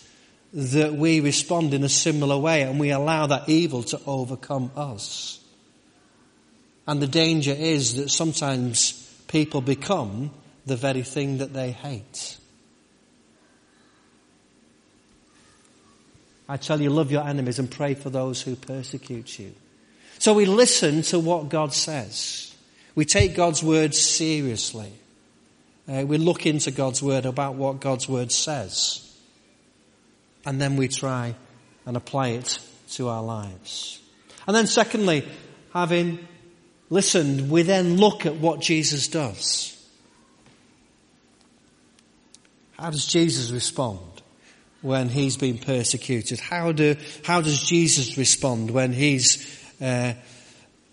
that 0.53 0.93
we 0.93 1.19
respond 1.19 1.73
in 1.73 1.83
a 1.83 1.89
similar 1.89 2.37
way 2.37 2.63
and 2.63 2.79
we 2.79 2.89
allow 2.89 3.27
that 3.27 3.47
evil 3.47 3.83
to 3.83 4.01
overcome 4.05 4.71
us. 4.75 5.39
And 6.87 7.01
the 7.01 7.07
danger 7.07 7.53
is 7.53 7.95
that 7.95 8.09
sometimes 8.09 8.93
people 9.27 9.61
become 9.61 10.31
the 10.65 10.75
very 10.75 11.03
thing 11.03 11.37
that 11.37 11.53
they 11.53 11.71
hate. 11.71 12.37
I 16.47 16.57
tell 16.57 16.81
you, 16.81 16.89
love 16.89 17.11
your 17.11 17.27
enemies 17.27 17.59
and 17.59 17.69
pray 17.69 17.93
for 17.93 18.09
those 18.09 18.41
who 18.41 18.55
persecute 18.55 19.37
you. 19.37 19.53
So 20.17 20.33
we 20.33 20.45
listen 20.45 21.03
to 21.03 21.19
what 21.19 21.49
God 21.49 21.73
says. 21.73 22.48
We 22.95 23.05
take 23.05 23.35
God's 23.35 23.63
word 23.63 23.95
seriously. 23.95 24.91
Uh, 25.87 26.05
we 26.05 26.17
look 26.17 26.45
into 26.45 26.71
God's 26.71 27.01
word 27.01 27.25
about 27.25 27.55
what 27.55 27.79
God's 27.79 28.07
word 28.07 28.31
says. 28.31 29.05
And 30.45 30.61
then 30.61 30.75
we 30.75 30.87
try 30.87 31.35
and 31.85 31.97
apply 31.97 32.29
it 32.29 32.59
to 32.91 33.09
our 33.09 33.23
lives. 33.23 33.99
And 34.47 34.55
then 34.55 34.67
secondly, 34.67 35.27
having 35.73 36.27
listened, 36.89 37.49
we 37.49 37.63
then 37.63 37.97
look 37.97 38.25
at 38.25 38.35
what 38.35 38.61
Jesus 38.61 39.07
does. 39.07 39.75
How 42.77 42.89
does 42.89 43.05
Jesus 43.05 43.51
respond 43.51 43.99
when 44.81 45.09
he's 45.09 45.35
been 45.35 45.57
persecuted? 45.57 46.39
How 46.39 46.71
do, 46.71 46.95
how 47.23 47.41
does 47.41 47.61
Jesus 47.61 48.17
respond 48.17 48.71
when 48.71 48.93
he's, 48.93 49.45
uh, 49.81 50.13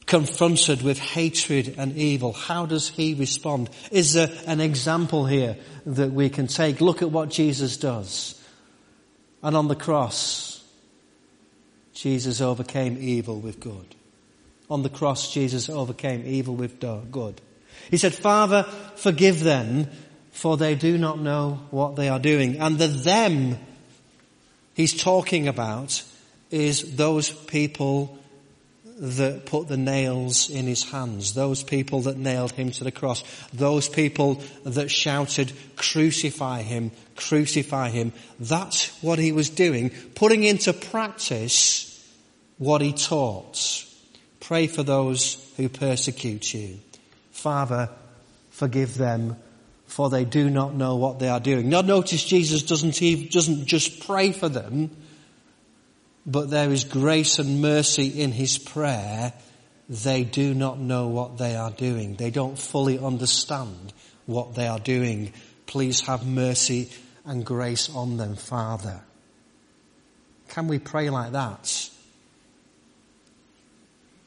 confronted 0.07 0.83
with 0.83 0.99
hatred 0.99 1.75
and 1.77 1.97
evil. 1.97 2.33
How 2.33 2.65
does 2.65 2.89
he 2.89 3.15
respond? 3.15 3.69
Is 3.91 4.13
there 4.13 4.31
an 4.47 4.61
example 4.61 5.27
here 5.27 5.57
that 5.85 6.13
we 6.13 6.31
can 6.31 6.47
take? 6.47 6.81
Look 6.81 7.03
at 7.03 7.11
what 7.11 7.29
Jesus 7.29 7.77
does. 7.77 8.41
And 9.43 9.57
on 9.57 9.69
the 9.69 9.77
cross, 9.77 10.65
Jesus 11.93 12.41
overcame 12.41 12.99
evil 13.01 13.41
with 13.41 13.61
good. 13.61 13.95
On 14.71 14.83
the 14.83 14.89
cross, 14.89 15.33
Jesus 15.33 15.69
overcame 15.69 16.25
evil 16.27 16.55
with 16.55 16.81
good. 16.81 17.41
He 17.91 17.97
said, 17.97 18.15
Father, 18.15 18.65
forgive 18.97 19.43
them, 19.43 19.89
for 20.31 20.57
they 20.57 20.75
do 20.75 20.99
not 20.99 21.21
know 21.21 21.61
what 21.71 21.97
they 21.97 22.09
are 22.09 22.19
doing. 22.19 22.61
And 22.61 22.79
the 22.79 22.89
them 22.89 23.59
he's 24.75 25.01
talking 25.01 25.49
about 25.49 26.03
is 26.51 26.97
those 26.97 27.31
people 27.31 28.19
that 28.99 29.45
put 29.45 29.69
the 29.69 29.77
nails 29.77 30.49
in 30.49 30.67
his 30.67 30.85
hands, 30.91 31.35
those 31.35 31.63
people 31.63 32.03
that 32.03 32.17
nailed 32.17 32.53
him 32.53 32.71
to 32.73 32.85
the 32.85 32.91
cross, 32.91 33.23
those 33.53 33.89
people 33.89 34.43
that 34.65 34.91
shouted, 34.91 35.53
crucify 35.77 36.63
him, 36.63 36.91
crucify 37.15 37.91
him. 37.91 38.13
That's 38.41 38.89
what 39.03 39.19
he 39.19 39.33
was 39.33 39.51
doing, 39.51 39.91
putting 40.15 40.45
into 40.45 40.73
practice 40.73 41.93
what 42.59 42.81
he 42.81 42.93
taught. 42.93 43.85
Pray 44.41 44.67
for 44.67 44.83
those 44.83 45.53
who 45.57 45.69
persecute 45.69 46.55
you. 46.55 46.79
Father, 47.33 47.91
forgive 48.51 48.97
them 48.97 49.37
for 49.87 50.11
they 50.11 50.25
do 50.25 50.51
not 50.51 50.75
know 50.75 50.97
what 50.97 51.19
they 51.19 51.29
are 51.29 51.41
doing. 51.41 51.69
Now 51.69 51.81
notice 51.81 52.25
Jesus 52.25 52.63
doesn't, 52.63 53.01
even, 53.01 53.29
doesn't 53.29 53.67
just 53.67 54.07
pray 54.07 54.33
for 54.33 54.49
them, 54.49 54.91
but 56.27 56.51
there 56.51 56.73
is 56.73 56.85
grace 56.85 57.39
and 57.39 57.63
mercy 57.63 58.09
in 58.21 58.33
his 58.33 58.59
prayer. 58.59 59.33
They 59.89 60.25
do 60.25 60.53
not 60.55 60.81
know 60.81 61.07
what 61.07 61.39
they 61.39 61.55
are 61.55 61.71
doing. 61.71 62.17
They 62.17 62.31
don't 62.31 62.59
fully 62.59 62.99
understand 62.99 63.93
what 64.27 64.57
they 64.57 64.67
are 64.67 64.81
doing. 64.81 65.33
Please 65.67 66.01
have 66.03 66.27
mercy 66.27 66.91
and 67.25 67.45
grace 67.45 67.89
on 67.95 68.17
them, 68.17 68.35
Father. 68.35 69.03
Can 70.49 70.67
we 70.67 70.81
pray 70.81 71.11
like 71.11 71.33
that 71.33 71.91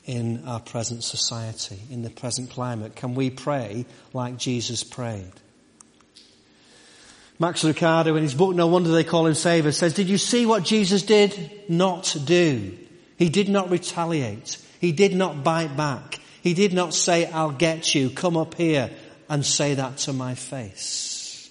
in 0.05 0.43
our 0.45 0.59
present 0.59 1.03
society, 1.03 1.79
in 1.91 2.01
the 2.01 2.09
present 2.09 2.49
climate? 2.49 2.95
Can 2.95 3.13
we 3.13 3.29
pray 3.29 3.85
like 4.13 4.37
Jesus 4.37 4.83
prayed? 4.83 5.31
Max 7.39 7.63
Lucado 7.63 8.17
in 8.17 8.23
his 8.23 8.35
book 8.35 8.53
No 8.53 8.67
Wonder 8.67 8.91
They 8.91 9.05
Call 9.05 9.25
Him 9.25 9.33
Savior 9.33 9.71
says, 9.71 9.93
did 9.93 10.09
you 10.09 10.17
see 10.17 10.45
what 10.45 10.63
Jesus 10.63 11.03
did 11.03 11.69
not 11.69 12.15
do? 12.25 12.77
He 13.17 13.29
did 13.29 13.47
not 13.47 13.71
retaliate. 13.71 14.57
He 14.81 14.91
did 14.91 15.15
not 15.15 15.41
bite 15.43 15.77
back. 15.77 16.19
He 16.41 16.53
did 16.53 16.73
not 16.73 16.93
say, 16.93 17.25
I'll 17.25 17.51
get 17.51 17.95
you, 17.95 18.09
come 18.09 18.35
up 18.35 18.55
here 18.55 18.91
and 19.29 19.45
say 19.45 19.75
that 19.75 19.97
to 19.99 20.13
my 20.13 20.35
face. 20.35 21.49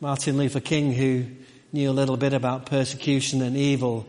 Martin 0.00 0.36
Luther 0.36 0.60
King, 0.60 0.92
who 0.92 1.26
knew 1.72 1.90
a 1.90 1.92
little 1.92 2.16
bit 2.16 2.34
about 2.34 2.66
persecution 2.66 3.42
and 3.42 3.56
evil, 3.56 4.06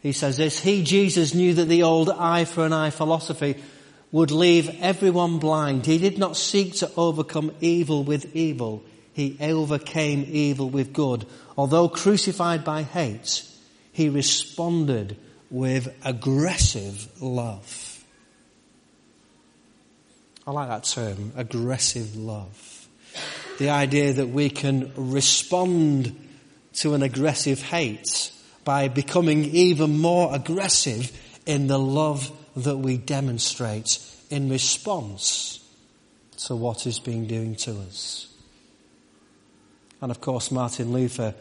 he 0.00 0.12
says 0.12 0.36
this, 0.36 0.60
he, 0.60 0.84
Jesus, 0.84 1.34
knew 1.34 1.54
that 1.54 1.64
the 1.64 1.84
old 1.84 2.10
eye 2.10 2.44
for 2.44 2.66
an 2.66 2.72
eye 2.72 2.90
philosophy 2.90 3.56
would 4.12 4.30
leave 4.30 4.80
everyone 4.80 5.38
blind. 5.38 5.86
He 5.86 5.98
did 5.98 6.18
not 6.18 6.36
seek 6.36 6.74
to 6.76 6.90
overcome 6.96 7.50
evil 7.60 8.04
with 8.04 8.36
evil. 8.36 8.84
He 9.14 9.36
overcame 9.40 10.26
evil 10.28 10.68
with 10.68 10.92
good. 10.92 11.26
Although 11.56 11.88
crucified 11.88 12.62
by 12.62 12.82
hate, 12.82 13.42
he 13.92 14.10
responded 14.10 15.16
with 15.50 15.94
aggressive 16.04 17.08
love. 17.20 18.04
I 20.46 20.50
like 20.50 20.68
that 20.68 20.84
term, 20.84 21.32
aggressive 21.36 22.16
love. 22.16 22.88
The 23.58 23.70
idea 23.70 24.14
that 24.14 24.28
we 24.28 24.50
can 24.50 24.92
respond 24.96 26.18
to 26.74 26.94
an 26.94 27.02
aggressive 27.02 27.62
hate 27.62 28.32
by 28.64 28.88
becoming 28.88 29.44
even 29.44 29.98
more 29.98 30.34
aggressive 30.34 31.12
in 31.46 31.66
the 31.66 31.78
love 31.78 32.30
that 32.56 32.76
we 32.76 32.96
demonstrate 32.96 33.98
in 34.30 34.48
response 34.48 35.60
to 36.36 36.56
what 36.56 36.86
is 36.86 36.98
being 36.98 37.26
doing 37.26 37.54
to 37.56 37.72
us. 37.80 38.28
And 40.00 40.10
of 40.10 40.20
course, 40.20 40.50
Martin 40.50 40.92
Luther 40.92 41.34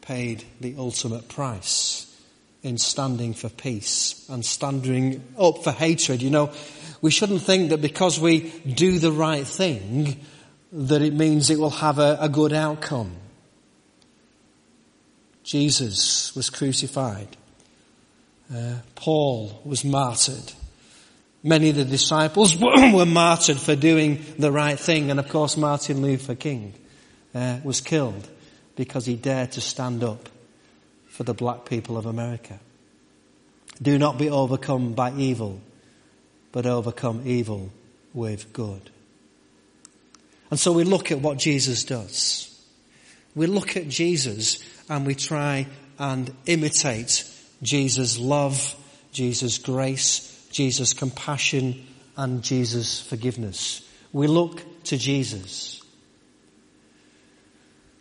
paid 0.00 0.44
the 0.60 0.74
ultimate 0.76 1.28
price 1.28 2.08
in 2.62 2.78
standing 2.78 3.34
for 3.34 3.48
peace 3.48 4.26
and 4.28 4.44
standing 4.44 5.22
up 5.38 5.62
for 5.64 5.70
hatred. 5.72 6.22
You 6.22 6.30
know, 6.30 6.52
we 7.00 7.10
shouldn't 7.10 7.42
think 7.42 7.70
that 7.70 7.80
because 7.80 8.18
we 8.18 8.50
do 8.66 8.98
the 8.98 9.12
right 9.12 9.46
thing, 9.46 10.24
that 10.72 11.02
it 11.02 11.12
means 11.12 11.50
it 11.50 11.58
will 11.58 11.70
have 11.70 11.98
a, 11.98 12.18
a 12.20 12.28
good 12.28 12.52
outcome. 12.52 13.16
Jesus 15.42 16.34
was 16.34 16.50
crucified. 16.50 17.36
Uh, 18.52 18.76
Paul 18.94 19.60
was 19.64 19.84
martyred. 19.84 20.52
Many 21.42 21.70
of 21.70 21.76
the 21.76 21.84
disciples 21.84 22.56
were 22.60 23.06
martyred 23.06 23.58
for 23.58 23.74
doing 23.74 24.24
the 24.38 24.52
right 24.52 24.78
thing. 24.78 25.10
And 25.10 25.18
of 25.18 25.28
course, 25.28 25.56
Martin 25.56 26.02
Luther 26.02 26.34
King 26.34 26.74
uh, 27.34 27.58
was 27.64 27.80
killed 27.80 28.28
because 28.76 29.06
he 29.06 29.16
dared 29.16 29.52
to 29.52 29.60
stand 29.60 30.04
up 30.04 30.28
for 31.08 31.24
the 31.24 31.34
black 31.34 31.64
people 31.64 31.98
of 31.98 32.06
America. 32.06 32.58
Do 33.80 33.98
not 33.98 34.18
be 34.18 34.30
overcome 34.30 34.92
by 34.92 35.12
evil, 35.12 35.60
but 36.52 36.66
overcome 36.66 37.22
evil 37.26 37.70
with 38.14 38.52
good. 38.52 38.90
And 40.50 40.60
so 40.60 40.72
we 40.72 40.84
look 40.84 41.10
at 41.10 41.20
what 41.20 41.38
Jesus 41.38 41.84
does. 41.84 42.48
We 43.34 43.46
look 43.46 43.76
at 43.76 43.88
Jesus 43.88 44.62
and 44.88 45.06
we 45.06 45.14
try 45.14 45.66
and 45.98 46.30
imitate 46.46 47.24
Jesus' 47.62 48.18
love, 48.18 48.74
Jesus' 49.12 49.58
grace, 49.58 50.48
Jesus' 50.50 50.92
compassion, 50.92 51.86
and 52.16 52.42
Jesus' 52.42 53.00
forgiveness. 53.00 53.88
We 54.12 54.26
look 54.26 54.62
to 54.84 54.98
Jesus. 54.98 55.80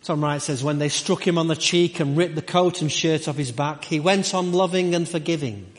Tom 0.03 0.23
Wright 0.23 0.41
says, 0.41 0.63
when 0.63 0.79
they 0.79 0.89
struck 0.89 1.25
him 1.25 1.37
on 1.37 1.47
the 1.47 1.55
cheek 1.55 1.99
and 1.99 2.17
ripped 2.17 2.35
the 2.35 2.41
coat 2.41 2.81
and 2.81 2.91
shirt 2.91 3.27
off 3.27 3.37
his 3.37 3.51
back, 3.51 3.85
he 3.85 3.99
went 3.99 4.33
on 4.33 4.51
loving 4.51 4.95
and 4.95 5.07
forgiving. 5.07 5.71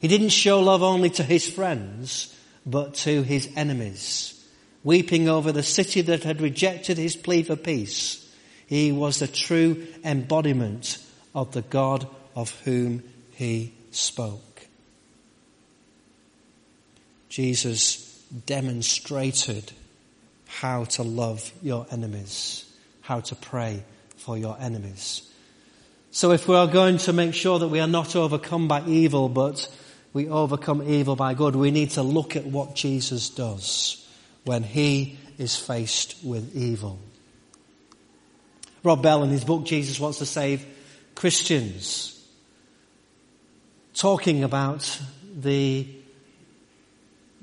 He 0.00 0.08
didn't 0.08 0.30
show 0.30 0.60
love 0.60 0.82
only 0.82 1.10
to 1.10 1.22
his 1.22 1.48
friends, 1.48 2.34
but 2.64 2.94
to 2.94 3.22
his 3.22 3.48
enemies. 3.54 4.34
Weeping 4.82 5.28
over 5.28 5.52
the 5.52 5.62
city 5.62 6.00
that 6.02 6.22
had 6.22 6.40
rejected 6.40 6.96
his 6.96 7.16
plea 7.16 7.42
for 7.42 7.56
peace, 7.56 8.24
he 8.66 8.92
was 8.92 9.18
the 9.18 9.28
true 9.28 9.86
embodiment 10.04 10.98
of 11.34 11.52
the 11.52 11.62
God 11.62 12.08
of 12.38 12.52
whom 12.60 13.02
he 13.32 13.74
spoke. 13.90 14.68
Jesus 17.28 18.22
demonstrated 18.46 19.72
how 20.46 20.84
to 20.84 21.02
love 21.02 21.50
your 21.64 21.84
enemies, 21.90 22.64
how 23.00 23.18
to 23.18 23.34
pray 23.34 23.82
for 24.18 24.38
your 24.38 24.56
enemies. 24.60 25.28
So 26.12 26.30
if 26.30 26.46
we 26.46 26.54
are 26.54 26.68
going 26.68 26.98
to 26.98 27.12
make 27.12 27.34
sure 27.34 27.58
that 27.58 27.66
we 27.66 27.80
are 27.80 27.88
not 27.88 28.14
overcome 28.14 28.68
by 28.68 28.84
evil, 28.86 29.28
but 29.28 29.68
we 30.12 30.28
overcome 30.28 30.88
evil 30.88 31.16
by 31.16 31.34
good, 31.34 31.56
we 31.56 31.72
need 31.72 31.90
to 31.90 32.02
look 32.02 32.36
at 32.36 32.46
what 32.46 32.76
Jesus 32.76 33.30
does 33.30 34.08
when 34.44 34.62
he 34.62 35.18
is 35.38 35.56
faced 35.56 36.14
with 36.22 36.54
evil. 36.54 37.00
Rob 38.84 39.02
Bell 39.02 39.24
in 39.24 39.30
his 39.30 39.44
book 39.44 39.64
Jesus 39.64 39.98
Wants 39.98 40.18
to 40.18 40.26
Save 40.26 40.64
Christians 41.16 42.14
talking 43.98 44.44
about 44.44 45.00
the 45.36 45.86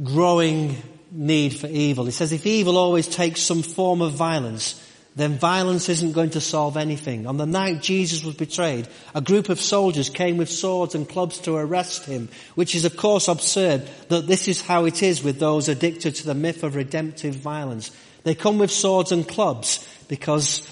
growing 0.01 0.75
need 1.11 1.49
for 1.49 1.67
evil. 1.67 2.05
He 2.05 2.11
says 2.11 2.31
if 2.31 2.45
evil 2.45 2.77
always 2.77 3.07
takes 3.07 3.41
some 3.41 3.61
form 3.61 4.01
of 4.01 4.13
violence, 4.13 4.81
then 5.15 5.37
violence 5.37 5.87
isn't 5.89 6.13
going 6.13 6.31
to 6.31 6.41
solve 6.41 6.75
anything. 6.75 7.27
On 7.27 7.37
the 7.37 7.45
night 7.45 7.81
Jesus 7.81 8.23
was 8.23 8.35
betrayed, 8.35 8.87
a 9.13 9.21
group 9.21 9.49
of 9.49 9.61
soldiers 9.61 10.09
came 10.09 10.37
with 10.37 10.49
swords 10.49 10.95
and 10.95 11.07
clubs 11.07 11.39
to 11.39 11.55
arrest 11.55 12.05
him, 12.05 12.29
which 12.55 12.73
is 12.73 12.85
of 12.85 12.97
course 12.97 13.27
absurd 13.27 13.87
that 14.09 14.27
this 14.27 14.47
is 14.47 14.61
how 14.61 14.85
it 14.85 15.03
is 15.03 15.23
with 15.23 15.39
those 15.39 15.69
addicted 15.69 16.15
to 16.15 16.25
the 16.25 16.33
myth 16.33 16.63
of 16.63 16.75
redemptive 16.75 17.35
violence. 17.35 17.91
They 18.23 18.35
come 18.35 18.57
with 18.57 18.71
swords 18.71 19.11
and 19.11 19.27
clubs 19.27 19.87
because 20.07 20.67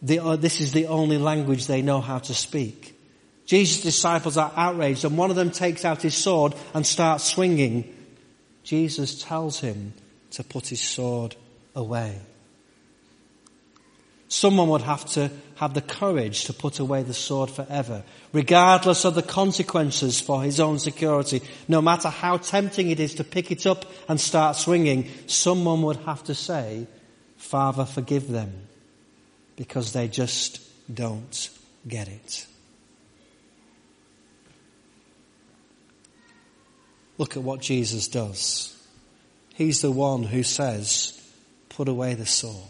the, 0.00 0.18
uh, 0.20 0.36
this 0.36 0.60
is 0.60 0.72
the 0.72 0.86
only 0.86 1.18
language 1.18 1.66
they 1.66 1.82
know 1.82 2.00
how 2.00 2.18
to 2.20 2.34
speak. 2.34 2.98
Jesus' 3.46 3.82
disciples 3.82 4.36
are 4.36 4.52
outraged 4.56 5.04
and 5.04 5.18
one 5.18 5.30
of 5.30 5.36
them 5.36 5.50
takes 5.50 5.84
out 5.84 6.02
his 6.02 6.14
sword 6.14 6.54
and 6.74 6.86
starts 6.86 7.24
swinging 7.24 7.92
Jesus 8.64 9.22
tells 9.22 9.60
him 9.60 9.92
to 10.32 10.44
put 10.44 10.68
his 10.68 10.80
sword 10.80 11.36
away. 11.74 12.18
Someone 14.28 14.68
would 14.68 14.82
have 14.82 15.04
to 15.10 15.30
have 15.56 15.74
the 15.74 15.82
courage 15.82 16.44
to 16.44 16.54
put 16.54 16.78
away 16.78 17.02
the 17.02 17.12
sword 17.12 17.50
forever, 17.50 18.02
regardless 18.32 19.04
of 19.04 19.14
the 19.14 19.22
consequences 19.22 20.20
for 20.20 20.42
his 20.42 20.58
own 20.58 20.78
security. 20.78 21.42
No 21.68 21.82
matter 21.82 22.08
how 22.08 22.38
tempting 22.38 22.90
it 22.90 22.98
is 22.98 23.16
to 23.16 23.24
pick 23.24 23.50
it 23.50 23.66
up 23.66 23.84
and 24.08 24.18
start 24.18 24.56
swinging, 24.56 25.08
someone 25.26 25.82
would 25.82 25.98
have 25.98 26.24
to 26.24 26.34
say, 26.34 26.86
Father, 27.36 27.84
forgive 27.84 28.28
them, 28.28 28.52
because 29.56 29.92
they 29.92 30.08
just 30.08 30.60
don't 30.92 31.50
get 31.86 32.08
it. 32.08 32.46
Look 37.18 37.36
at 37.36 37.42
what 37.42 37.60
Jesus 37.60 38.08
does. 38.08 38.76
He's 39.54 39.82
the 39.82 39.90
one 39.90 40.22
who 40.22 40.42
says, 40.42 41.20
put 41.68 41.88
away 41.88 42.14
the 42.14 42.26
sword. 42.26 42.68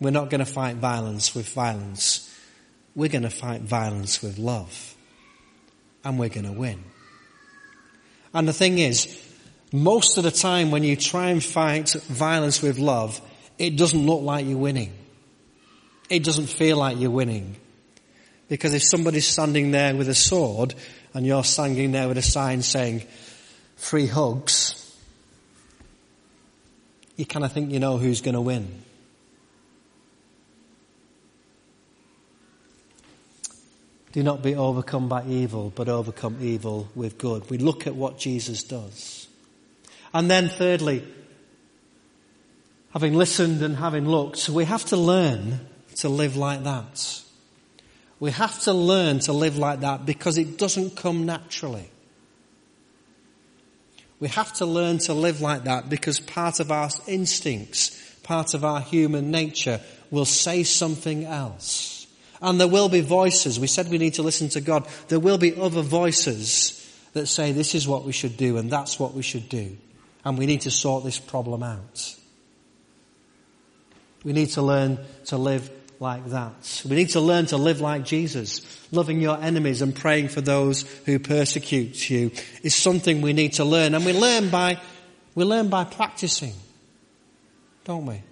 We're 0.00 0.10
not 0.10 0.30
going 0.30 0.40
to 0.40 0.50
fight 0.50 0.76
violence 0.76 1.34
with 1.34 1.48
violence. 1.48 2.24
We're 2.94 3.08
going 3.08 3.22
to 3.22 3.30
fight 3.30 3.62
violence 3.62 4.22
with 4.22 4.38
love. 4.38 4.94
And 6.04 6.18
we're 6.18 6.28
going 6.28 6.46
to 6.46 6.52
win. 6.52 6.84
And 8.32 8.46
the 8.46 8.52
thing 8.52 8.78
is, 8.78 9.06
most 9.72 10.18
of 10.18 10.24
the 10.24 10.30
time 10.30 10.70
when 10.70 10.84
you 10.84 10.96
try 10.96 11.30
and 11.30 11.42
fight 11.42 11.90
violence 11.90 12.62
with 12.62 12.78
love, 12.78 13.20
it 13.58 13.76
doesn't 13.76 14.06
look 14.06 14.22
like 14.22 14.46
you're 14.46 14.58
winning. 14.58 14.92
It 16.08 16.24
doesn't 16.24 16.46
feel 16.46 16.76
like 16.76 16.98
you're 16.98 17.10
winning. 17.10 17.56
Because 18.48 18.72
if 18.74 18.82
somebody's 18.82 19.26
standing 19.26 19.70
there 19.70 19.94
with 19.94 20.08
a 20.08 20.14
sword 20.14 20.74
and 21.14 21.26
you're 21.26 21.44
standing 21.44 21.92
there 21.92 22.08
with 22.08 22.18
a 22.18 22.22
sign 22.22 22.62
saying 22.62 23.02
free 23.76 24.06
hugs, 24.06 24.74
you 27.16 27.26
kind 27.26 27.44
of 27.44 27.52
think 27.52 27.70
you 27.70 27.78
know 27.78 27.98
who's 27.98 28.20
going 28.20 28.34
to 28.34 28.40
win. 28.40 28.82
Do 34.12 34.22
not 34.22 34.42
be 34.42 34.54
overcome 34.54 35.08
by 35.08 35.26
evil, 35.26 35.70
but 35.74 35.88
overcome 35.88 36.38
evil 36.40 36.88
with 36.94 37.18
good. 37.18 37.48
We 37.50 37.58
look 37.58 37.86
at 37.86 37.94
what 37.94 38.18
Jesus 38.18 38.62
does. 38.62 39.28
And 40.14 40.30
then 40.30 40.48
thirdly, 40.48 41.04
having 42.94 43.14
listened 43.14 43.62
and 43.62 43.76
having 43.76 44.08
looked, 44.08 44.48
we 44.48 44.64
have 44.64 44.84
to 44.86 44.96
learn 44.96 45.60
to 45.96 46.08
live 46.08 46.36
like 46.36 46.64
that. 46.64 47.22
We 48.20 48.30
have 48.32 48.58
to 48.62 48.72
learn 48.72 49.20
to 49.20 49.32
live 49.32 49.58
like 49.58 49.80
that 49.80 50.04
because 50.04 50.38
it 50.38 50.58
doesn't 50.58 50.96
come 50.96 51.24
naturally. 51.24 51.88
We 54.20 54.28
have 54.28 54.52
to 54.54 54.66
learn 54.66 54.98
to 54.98 55.14
live 55.14 55.40
like 55.40 55.64
that 55.64 55.88
because 55.88 56.18
part 56.18 56.58
of 56.58 56.72
our 56.72 56.90
instincts, 57.06 58.16
part 58.24 58.54
of 58.54 58.64
our 58.64 58.80
human 58.80 59.30
nature 59.30 59.80
will 60.10 60.24
say 60.24 60.64
something 60.64 61.24
else. 61.24 62.06
And 62.40 62.60
there 62.60 62.68
will 62.68 62.88
be 62.88 63.00
voices. 63.00 63.60
We 63.60 63.66
said 63.68 63.88
we 63.88 63.98
need 63.98 64.14
to 64.14 64.22
listen 64.22 64.48
to 64.50 64.60
God. 64.60 64.88
There 65.08 65.20
will 65.20 65.38
be 65.38 65.54
other 65.56 65.82
voices 65.82 66.74
that 67.12 67.26
say 67.26 67.52
this 67.52 67.74
is 67.74 67.86
what 67.86 68.04
we 68.04 68.12
should 68.12 68.36
do 68.36 68.56
and 68.56 68.70
that's 68.70 68.98
what 68.98 69.14
we 69.14 69.22
should 69.22 69.48
do. 69.48 69.76
And 70.24 70.36
we 70.36 70.46
need 70.46 70.62
to 70.62 70.70
sort 70.70 71.04
this 71.04 71.18
problem 71.18 71.62
out. 71.62 72.16
We 74.24 74.32
need 74.32 74.50
to 74.50 74.62
learn 74.62 74.98
to 75.26 75.36
live 75.36 75.70
like 76.00 76.26
that. 76.26 76.82
We 76.88 76.96
need 76.96 77.10
to 77.10 77.20
learn 77.20 77.46
to 77.46 77.56
live 77.56 77.80
like 77.80 78.04
Jesus. 78.04 78.62
Loving 78.92 79.20
your 79.20 79.36
enemies 79.40 79.82
and 79.82 79.94
praying 79.94 80.28
for 80.28 80.40
those 80.40 80.82
who 81.04 81.18
persecute 81.18 82.08
you 82.08 82.30
is 82.62 82.74
something 82.74 83.20
we 83.20 83.32
need 83.32 83.54
to 83.54 83.64
learn. 83.64 83.94
And 83.94 84.04
we 84.04 84.12
learn 84.12 84.48
by, 84.48 84.80
we 85.34 85.44
learn 85.44 85.68
by 85.68 85.84
practicing. 85.84 86.54
Don't 87.84 88.06
we? 88.06 88.22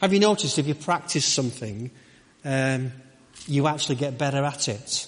Have 0.00 0.12
you 0.12 0.18
noticed 0.18 0.58
if 0.58 0.66
you 0.66 0.74
practice 0.74 1.24
something, 1.24 1.90
um, 2.44 2.92
you 3.46 3.66
actually 3.66 3.96
get 3.96 4.18
better 4.18 4.44
at 4.44 4.68
it? 4.68 5.06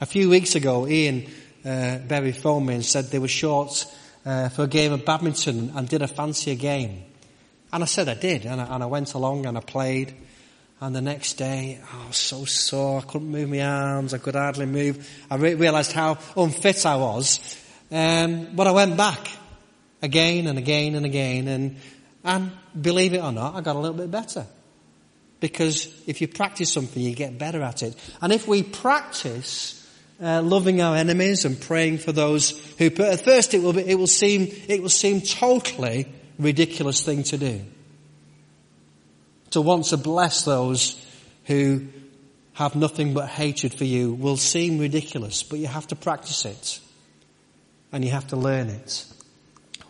A 0.00 0.06
few 0.06 0.28
weeks 0.28 0.54
ago, 0.54 0.86
Ian 0.86 1.26
uh, 1.64 1.98
Berry 1.98 2.32
phoned 2.32 2.66
me 2.66 2.74
and 2.74 2.84
said 2.84 3.06
they 3.06 3.18
were 3.18 3.28
short 3.28 3.86
uh, 4.24 4.48
for 4.48 4.64
a 4.64 4.68
game 4.68 4.92
of 4.92 5.04
badminton 5.04 5.72
and 5.74 5.88
did 5.88 6.02
a 6.02 6.08
fancier 6.08 6.54
game. 6.54 7.04
And 7.72 7.82
I 7.82 7.86
said 7.86 8.08
I 8.08 8.14
did, 8.14 8.44
and 8.44 8.60
I, 8.60 8.74
and 8.74 8.82
I 8.82 8.86
went 8.86 9.14
along 9.14 9.46
and 9.46 9.56
I 9.56 9.60
played. 9.60 10.14
And 10.82 10.96
the 10.96 11.00
next 11.00 11.34
day, 11.34 11.78
I 11.92 12.08
was 12.08 12.16
so 12.16 12.44
sore. 12.44 12.98
I 12.98 13.02
couldn't 13.02 13.28
move 13.28 13.48
my 13.48 13.60
arms. 13.60 14.14
I 14.14 14.18
could 14.18 14.34
hardly 14.34 14.66
move. 14.66 15.08
I 15.30 15.36
re- 15.36 15.54
realized 15.54 15.92
how 15.92 16.18
unfit 16.36 16.84
I 16.84 16.96
was. 16.96 17.38
Um, 17.92 18.48
but 18.56 18.66
I 18.66 18.72
went 18.72 18.96
back 18.96 19.28
again 20.02 20.48
and 20.48 20.58
again 20.58 20.96
and 20.96 21.06
again. 21.06 21.46
And, 21.46 21.76
and 22.24 22.50
believe 22.80 23.14
it 23.14 23.22
or 23.22 23.30
not, 23.30 23.54
I 23.54 23.60
got 23.60 23.76
a 23.76 23.78
little 23.78 23.96
bit 23.96 24.10
better. 24.10 24.44
Because 25.38 25.86
if 26.08 26.20
you 26.20 26.26
practice 26.26 26.72
something, 26.72 27.00
you 27.00 27.14
get 27.14 27.38
better 27.38 27.62
at 27.62 27.84
it. 27.84 27.94
And 28.20 28.32
if 28.32 28.48
we 28.48 28.64
practice 28.64 29.88
uh, 30.20 30.42
loving 30.42 30.82
our 30.82 30.96
enemies 30.96 31.44
and 31.44 31.60
praying 31.60 31.98
for 31.98 32.10
those 32.10 32.58
who, 32.78 32.86
at 32.86 33.20
first 33.20 33.54
it 33.54 33.62
will 33.62 33.74
be, 33.74 33.82
it 33.82 34.00
will 34.00 34.08
seem, 34.08 34.48
it 34.66 34.82
will 34.82 34.88
seem 34.88 35.20
totally 35.20 36.08
ridiculous 36.40 37.04
thing 37.04 37.22
to 37.22 37.38
do 37.38 37.60
to 39.52 39.60
want 39.60 39.86
to 39.86 39.96
bless 39.96 40.44
those 40.44 41.02
who 41.44 41.86
have 42.54 42.74
nothing 42.74 43.14
but 43.14 43.28
hatred 43.28 43.72
for 43.74 43.84
you 43.84 44.12
will 44.12 44.36
seem 44.36 44.78
ridiculous, 44.78 45.42
but 45.42 45.58
you 45.58 45.66
have 45.66 45.86
to 45.88 45.96
practice 45.96 46.44
it. 46.44 46.80
And 47.92 48.04
you 48.04 48.10
have 48.10 48.28
to 48.28 48.36
learn 48.36 48.68
it. 48.68 49.06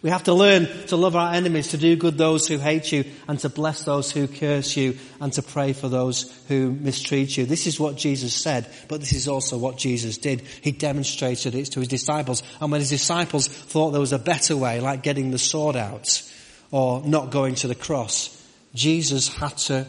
We 0.02 0.10
have 0.10 0.24
to 0.24 0.34
learn 0.34 0.66
to 0.88 0.96
love 0.96 1.14
our 1.14 1.32
enemies, 1.32 1.68
to 1.68 1.78
do 1.78 1.94
good 1.94 2.18
those 2.18 2.48
who 2.48 2.58
hate 2.58 2.90
you, 2.90 3.04
and 3.28 3.38
to 3.38 3.48
bless 3.48 3.84
those 3.84 4.10
who 4.10 4.26
curse 4.26 4.76
you, 4.76 4.98
and 5.20 5.32
to 5.34 5.42
pray 5.42 5.72
for 5.72 5.88
those 5.88 6.22
who 6.48 6.72
mistreat 6.72 7.36
you. 7.36 7.46
This 7.46 7.68
is 7.68 7.78
what 7.78 7.96
Jesus 7.96 8.34
said, 8.34 8.66
but 8.88 8.98
this 8.98 9.12
is 9.12 9.28
also 9.28 9.58
what 9.58 9.78
Jesus 9.78 10.18
did. 10.18 10.40
He 10.40 10.72
demonstrated 10.72 11.54
it 11.54 11.66
to 11.66 11.78
his 11.78 11.88
disciples. 11.88 12.42
And 12.60 12.72
when 12.72 12.80
his 12.80 12.90
disciples 12.90 13.46
thought 13.46 13.92
there 13.92 14.00
was 14.00 14.12
a 14.12 14.18
better 14.18 14.56
way, 14.56 14.80
like 14.80 15.04
getting 15.04 15.30
the 15.30 15.38
sword 15.38 15.76
out, 15.76 16.28
or 16.72 17.02
not 17.02 17.30
going 17.30 17.54
to 17.56 17.68
the 17.68 17.76
cross, 17.76 18.41
Jesus 18.74 19.28
had 19.28 19.56
to 19.58 19.86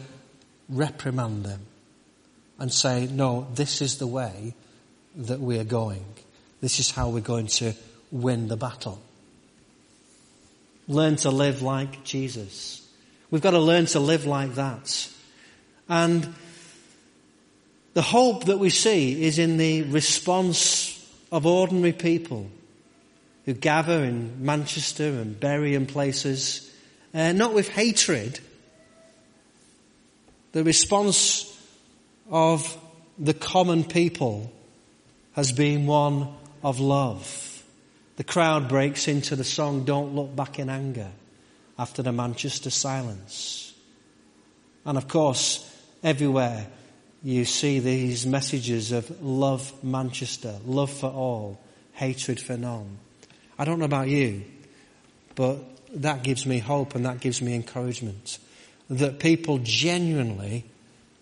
reprimand 0.68 1.44
them 1.44 1.60
and 2.58 2.72
say, 2.72 3.06
no, 3.06 3.46
this 3.54 3.80
is 3.80 3.98
the 3.98 4.06
way 4.06 4.54
that 5.16 5.40
we 5.40 5.58
are 5.58 5.64
going. 5.64 6.04
This 6.60 6.80
is 6.80 6.90
how 6.90 7.08
we're 7.08 7.20
going 7.20 7.46
to 7.48 7.74
win 8.10 8.48
the 8.48 8.56
battle. 8.56 9.00
Learn 10.86 11.16
to 11.16 11.30
live 11.30 11.62
like 11.62 12.04
Jesus. 12.04 12.86
We've 13.30 13.42
got 13.42 13.52
to 13.52 13.58
learn 13.58 13.86
to 13.86 14.00
live 14.00 14.26
like 14.26 14.54
that. 14.54 15.08
And 15.88 16.34
the 17.94 18.02
hope 18.02 18.44
that 18.46 18.58
we 18.58 18.70
see 18.70 19.24
is 19.24 19.38
in 19.38 19.56
the 19.56 19.82
response 19.82 20.90
of 21.32 21.46
ordinary 21.46 21.92
people 21.92 22.50
who 23.44 23.54
gather 23.54 24.04
in 24.04 24.44
Manchester 24.44 25.04
and 25.04 25.38
Bury 25.38 25.74
and 25.74 25.88
places, 25.88 26.70
uh, 27.12 27.32
not 27.32 27.54
with 27.54 27.68
hatred. 27.68 28.40
The 30.54 30.62
response 30.62 31.52
of 32.30 32.78
the 33.18 33.34
common 33.34 33.82
people 33.82 34.52
has 35.32 35.50
been 35.50 35.86
one 35.86 36.32
of 36.62 36.78
love. 36.78 37.64
The 38.14 38.22
crowd 38.22 38.68
breaks 38.68 39.08
into 39.08 39.34
the 39.34 39.42
song 39.42 39.84
Don't 39.84 40.14
Look 40.14 40.36
Back 40.36 40.60
in 40.60 40.70
Anger 40.70 41.10
after 41.76 42.04
the 42.04 42.12
Manchester 42.12 42.70
silence. 42.70 43.74
And 44.84 44.96
of 44.96 45.08
course, 45.08 45.68
everywhere 46.04 46.68
you 47.24 47.46
see 47.46 47.80
these 47.80 48.24
messages 48.24 48.92
of 48.92 49.10
love 49.20 49.82
Manchester, 49.82 50.54
love 50.64 50.92
for 50.92 51.10
all, 51.10 51.58
hatred 51.94 52.38
for 52.38 52.56
none. 52.56 52.98
I 53.58 53.64
don't 53.64 53.80
know 53.80 53.86
about 53.86 54.06
you, 54.06 54.44
but 55.34 55.56
that 56.00 56.22
gives 56.22 56.46
me 56.46 56.60
hope 56.60 56.94
and 56.94 57.06
that 57.06 57.18
gives 57.18 57.42
me 57.42 57.56
encouragement 57.56 58.38
that 58.90 59.18
people 59.18 59.58
genuinely 59.62 60.64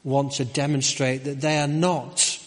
want 0.05 0.33
to 0.33 0.45
demonstrate 0.45 1.25
that 1.25 1.41
they 1.41 1.59
are 1.59 1.69
not 1.69 2.39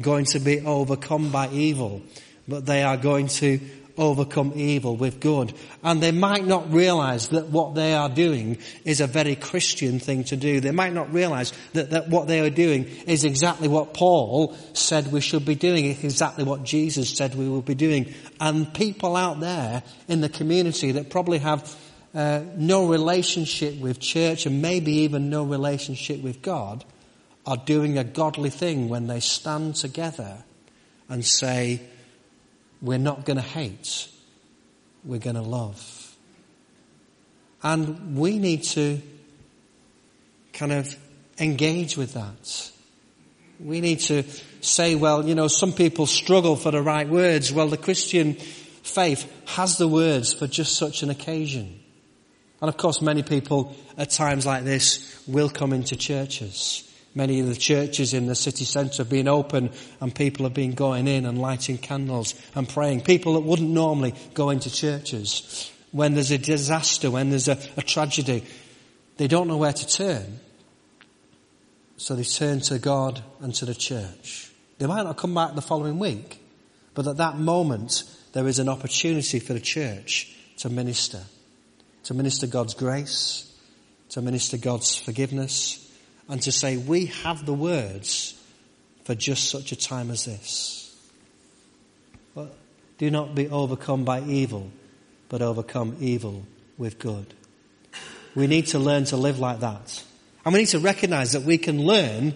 going 0.00 0.24
to 0.24 0.40
be 0.40 0.60
overcome 0.60 1.30
by 1.30 1.48
evil, 1.50 2.02
but 2.48 2.66
they 2.66 2.82
are 2.82 2.96
going 2.96 3.28
to 3.28 3.60
overcome 3.96 4.52
evil 4.56 4.96
with 4.96 5.20
good. 5.20 5.52
And 5.82 6.02
they 6.02 6.10
might 6.10 6.44
not 6.44 6.72
realize 6.72 7.28
that 7.28 7.46
what 7.46 7.74
they 7.74 7.94
are 7.94 8.08
doing 8.08 8.58
is 8.84 9.00
a 9.00 9.06
very 9.06 9.36
Christian 9.36 10.00
thing 10.00 10.24
to 10.24 10.36
do. 10.36 10.60
They 10.60 10.72
might 10.72 10.92
not 10.92 11.12
realize 11.12 11.52
that, 11.74 11.90
that 11.90 12.08
what 12.08 12.26
they 12.26 12.40
are 12.40 12.50
doing 12.50 12.86
is 13.06 13.24
exactly 13.24 13.68
what 13.68 13.94
Paul 13.94 14.56
said 14.72 15.12
we 15.12 15.20
should 15.20 15.44
be 15.44 15.54
doing, 15.54 15.86
exactly 15.86 16.44
what 16.44 16.64
Jesus 16.64 17.08
said 17.10 17.34
we 17.34 17.48
will 17.48 17.62
be 17.62 17.74
doing. 17.76 18.12
And 18.40 18.72
people 18.74 19.16
out 19.16 19.40
there 19.40 19.82
in 20.08 20.20
the 20.20 20.28
community 20.28 20.92
that 20.92 21.10
probably 21.10 21.38
have 21.38 21.62
uh, 22.14 22.42
no 22.56 22.86
relationship 22.86 23.78
with 23.78 23.98
church 23.98 24.46
and 24.46 24.62
maybe 24.62 24.92
even 24.98 25.30
no 25.30 25.42
relationship 25.42 26.22
with 26.22 26.42
God 26.42 26.84
are 27.46 27.56
doing 27.56 27.98
a 27.98 28.04
godly 28.04 28.50
thing 28.50 28.88
when 28.88 29.06
they 29.06 29.20
stand 29.20 29.74
together 29.76 30.44
and 31.08 31.24
say, 31.24 31.80
we're 32.80 32.98
not 32.98 33.24
going 33.24 33.36
to 33.36 33.42
hate. 33.42 34.08
We're 35.04 35.18
going 35.18 35.36
to 35.36 35.42
love. 35.42 36.16
And 37.62 38.16
we 38.16 38.38
need 38.38 38.62
to 38.64 39.00
kind 40.52 40.72
of 40.72 40.96
engage 41.38 41.96
with 41.96 42.14
that. 42.14 42.70
We 43.58 43.80
need 43.80 44.00
to 44.00 44.22
say, 44.60 44.94
well, 44.94 45.26
you 45.26 45.34
know, 45.34 45.48
some 45.48 45.72
people 45.72 46.06
struggle 46.06 46.56
for 46.56 46.70
the 46.70 46.82
right 46.82 47.08
words. 47.08 47.52
Well, 47.52 47.68
the 47.68 47.76
Christian 47.76 48.34
faith 48.34 49.30
has 49.46 49.78
the 49.78 49.88
words 49.88 50.32
for 50.32 50.46
just 50.46 50.76
such 50.76 51.02
an 51.02 51.10
occasion. 51.10 51.80
And 52.64 52.70
of 52.70 52.78
course, 52.78 53.02
many 53.02 53.22
people 53.22 53.76
at 53.98 54.08
times 54.08 54.46
like 54.46 54.64
this 54.64 55.22
will 55.26 55.50
come 55.50 55.74
into 55.74 55.96
churches. 55.96 56.90
Many 57.14 57.40
of 57.40 57.48
the 57.48 57.56
churches 57.56 58.14
in 58.14 58.24
the 58.24 58.34
city 58.34 58.64
centre 58.64 59.02
have 59.02 59.10
been 59.10 59.28
open 59.28 59.70
and 60.00 60.14
people 60.14 60.46
have 60.46 60.54
been 60.54 60.72
going 60.72 61.06
in 61.06 61.26
and 61.26 61.38
lighting 61.38 61.76
candles 61.76 62.34
and 62.54 62.66
praying. 62.66 63.02
People 63.02 63.34
that 63.34 63.40
wouldn't 63.40 63.68
normally 63.68 64.14
go 64.32 64.48
into 64.48 64.70
churches. 64.70 65.70
When 65.92 66.14
there's 66.14 66.30
a 66.30 66.38
disaster, 66.38 67.10
when 67.10 67.28
there's 67.28 67.48
a, 67.48 67.58
a 67.76 67.82
tragedy, 67.82 68.44
they 69.18 69.28
don't 69.28 69.46
know 69.46 69.58
where 69.58 69.74
to 69.74 69.86
turn. 69.86 70.40
So 71.98 72.16
they 72.16 72.24
turn 72.24 72.60
to 72.60 72.78
God 72.78 73.22
and 73.40 73.54
to 73.56 73.66
the 73.66 73.74
church. 73.74 74.50
They 74.78 74.86
might 74.86 75.02
not 75.02 75.18
come 75.18 75.34
back 75.34 75.54
the 75.54 75.60
following 75.60 75.98
week, 75.98 76.42
but 76.94 77.06
at 77.08 77.18
that 77.18 77.36
moment, 77.36 78.04
there 78.32 78.48
is 78.48 78.58
an 78.58 78.70
opportunity 78.70 79.38
for 79.38 79.52
the 79.52 79.60
church 79.60 80.34
to 80.60 80.70
minister. 80.70 81.24
To 82.04 82.14
minister 82.14 82.46
God's 82.46 82.74
grace, 82.74 83.50
to 84.10 84.22
minister 84.22 84.56
God's 84.56 84.96
forgiveness, 84.96 85.80
and 86.28 86.40
to 86.42 86.52
say, 86.52 86.76
we 86.76 87.06
have 87.06 87.44
the 87.44 87.54
words 87.54 88.40
for 89.04 89.14
just 89.14 89.50
such 89.50 89.72
a 89.72 89.76
time 89.76 90.10
as 90.10 90.24
this. 90.24 90.96
But 92.34 92.54
do 92.98 93.10
not 93.10 93.34
be 93.34 93.48
overcome 93.48 94.04
by 94.04 94.22
evil, 94.22 94.70
but 95.28 95.42
overcome 95.42 95.96
evil 96.00 96.44
with 96.78 96.98
good. 96.98 97.34
We 98.34 98.46
need 98.46 98.68
to 98.68 98.78
learn 98.78 99.04
to 99.06 99.16
live 99.16 99.38
like 99.38 99.60
that. 99.60 100.04
And 100.44 100.52
we 100.52 100.60
need 100.60 100.68
to 100.68 100.78
recognize 100.80 101.32
that 101.32 101.42
we 101.42 101.58
can 101.58 101.84
learn 101.84 102.34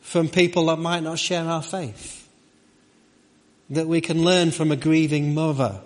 from 0.00 0.28
people 0.28 0.66
that 0.66 0.78
might 0.78 1.02
not 1.02 1.18
share 1.18 1.44
our 1.44 1.62
faith. 1.62 2.28
That 3.70 3.86
we 3.86 4.00
can 4.00 4.24
learn 4.24 4.50
from 4.50 4.72
a 4.72 4.76
grieving 4.76 5.34
mother 5.34 5.80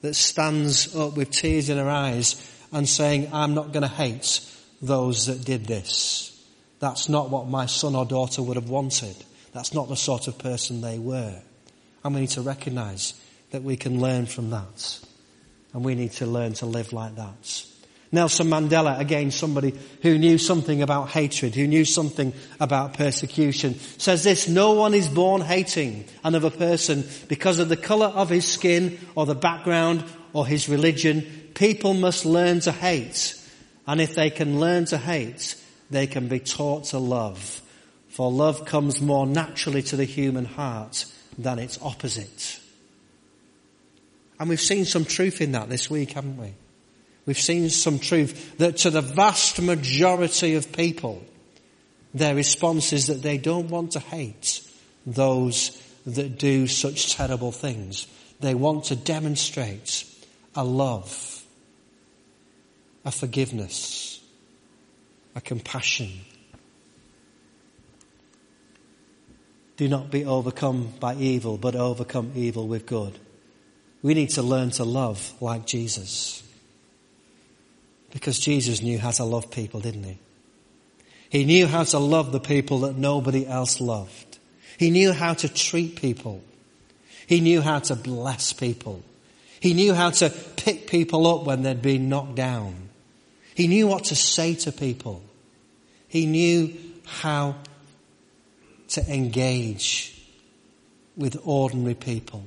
that 0.00 0.14
stands 0.14 0.94
up 0.96 1.16
with 1.16 1.30
tears 1.30 1.68
in 1.68 1.78
her 1.78 1.88
eyes 1.88 2.34
and 2.72 2.88
saying, 2.88 3.30
I'm 3.32 3.54
not 3.54 3.72
going 3.72 3.82
to 3.82 3.88
hate 3.88 4.40
those 4.80 5.26
that 5.26 5.44
did 5.44 5.66
this. 5.66 6.28
That's 6.80 7.08
not 7.08 7.30
what 7.30 7.46
my 7.46 7.66
son 7.66 7.94
or 7.94 8.04
daughter 8.04 8.42
would 8.42 8.56
have 8.56 8.68
wanted. 8.68 9.14
That's 9.52 9.72
not 9.74 9.88
the 9.88 9.96
sort 9.96 10.26
of 10.26 10.38
person 10.38 10.80
they 10.80 10.98
were. 10.98 11.40
And 12.02 12.14
we 12.14 12.22
need 12.22 12.30
to 12.30 12.40
recognize 12.40 13.14
that 13.50 13.62
we 13.62 13.76
can 13.76 14.00
learn 14.00 14.26
from 14.26 14.50
that. 14.50 14.98
And 15.72 15.84
we 15.84 15.94
need 15.94 16.12
to 16.12 16.26
learn 16.26 16.54
to 16.54 16.66
live 16.66 16.92
like 16.92 17.16
that. 17.16 17.64
Nelson 18.14 18.48
Mandela, 18.48 18.98
again, 18.98 19.30
somebody 19.30 19.74
who 20.02 20.18
knew 20.18 20.36
something 20.36 20.82
about 20.82 21.08
hatred, 21.08 21.54
who 21.54 21.66
knew 21.66 21.86
something 21.86 22.34
about 22.60 22.92
persecution, 22.92 23.78
says 23.96 24.22
this, 24.22 24.48
no 24.48 24.72
one 24.72 24.92
is 24.92 25.08
born 25.08 25.40
hating 25.40 26.04
another 26.22 26.50
person 26.50 27.04
because 27.28 27.58
of 27.58 27.70
the 27.70 27.76
color 27.76 28.06
of 28.06 28.28
his 28.28 28.46
skin 28.46 28.98
or 29.14 29.24
the 29.24 29.34
background 29.34 30.04
or 30.34 30.46
his 30.46 30.68
religion. 30.68 31.41
People 31.62 31.94
must 31.94 32.26
learn 32.26 32.58
to 32.58 32.72
hate. 32.72 33.40
And 33.86 34.00
if 34.00 34.16
they 34.16 34.30
can 34.30 34.58
learn 34.58 34.84
to 34.86 34.98
hate, 34.98 35.54
they 35.90 36.08
can 36.08 36.26
be 36.26 36.40
taught 36.40 36.86
to 36.86 36.98
love. 36.98 37.62
For 38.08 38.32
love 38.32 38.64
comes 38.64 39.00
more 39.00 39.28
naturally 39.28 39.82
to 39.82 39.94
the 39.94 40.04
human 40.04 40.44
heart 40.44 41.04
than 41.38 41.60
its 41.60 41.78
opposite. 41.80 42.58
And 44.40 44.48
we've 44.48 44.60
seen 44.60 44.86
some 44.86 45.04
truth 45.04 45.40
in 45.40 45.52
that 45.52 45.68
this 45.68 45.88
week, 45.88 46.10
haven't 46.10 46.36
we? 46.36 46.52
We've 47.26 47.38
seen 47.38 47.70
some 47.70 48.00
truth 48.00 48.58
that 48.58 48.78
to 48.78 48.90
the 48.90 49.00
vast 49.00 49.62
majority 49.62 50.56
of 50.56 50.72
people, 50.72 51.22
their 52.12 52.34
response 52.34 52.92
is 52.92 53.06
that 53.06 53.22
they 53.22 53.38
don't 53.38 53.68
want 53.68 53.92
to 53.92 54.00
hate 54.00 54.68
those 55.06 55.80
that 56.06 56.38
do 56.38 56.66
such 56.66 57.14
terrible 57.14 57.52
things. 57.52 58.08
They 58.40 58.56
want 58.56 58.86
to 58.86 58.96
demonstrate 58.96 60.04
a 60.56 60.64
love, 60.64 61.31
a 63.04 63.10
forgiveness, 63.10 64.20
a 65.34 65.40
compassion. 65.40 66.10
Do 69.76 69.88
not 69.88 70.10
be 70.10 70.24
overcome 70.24 70.92
by 71.00 71.14
evil, 71.14 71.56
but 71.56 71.74
overcome 71.74 72.32
evil 72.34 72.68
with 72.68 72.86
good. 72.86 73.18
We 74.02 74.14
need 74.14 74.30
to 74.30 74.42
learn 74.42 74.70
to 74.72 74.84
love 74.84 75.32
like 75.40 75.66
Jesus. 75.66 76.42
Because 78.10 78.38
Jesus 78.38 78.82
knew 78.82 78.98
how 78.98 79.10
to 79.12 79.24
love 79.24 79.50
people, 79.50 79.80
didn't 79.80 80.04
he? 80.04 80.18
He 81.30 81.44
knew 81.44 81.66
how 81.66 81.84
to 81.84 81.98
love 81.98 82.30
the 82.30 82.40
people 82.40 82.80
that 82.80 82.96
nobody 82.96 83.46
else 83.46 83.80
loved. 83.80 84.38
He 84.78 84.90
knew 84.90 85.12
how 85.12 85.34
to 85.34 85.48
treat 85.48 85.96
people. 85.96 86.42
He 87.26 87.40
knew 87.40 87.62
how 87.62 87.78
to 87.78 87.96
bless 87.96 88.52
people. 88.52 89.02
He 89.60 89.72
knew 89.72 89.94
how 89.94 90.10
to 90.10 90.28
pick 90.56 90.88
people 90.88 91.26
up 91.26 91.46
when 91.46 91.62
they'd 91.62 91.80
been 91.80 92.08
knocked 92.08 92.34
down. 92.34 92.90
He 93.54 93.68
knew 93.68 93.86
what 93.86 94.04
to 94.04 94.16
say 94.16 94.54
to 94.56 94.72
people. 94.72 95.22
He 96.08 96.26
knew 96.26 96.76
how 97.06 97.56
to 98.88 99.12
engage 99.12 100.18
with 101.16 101.36
ordinary 101.44 101.94
people. 101.94 102.44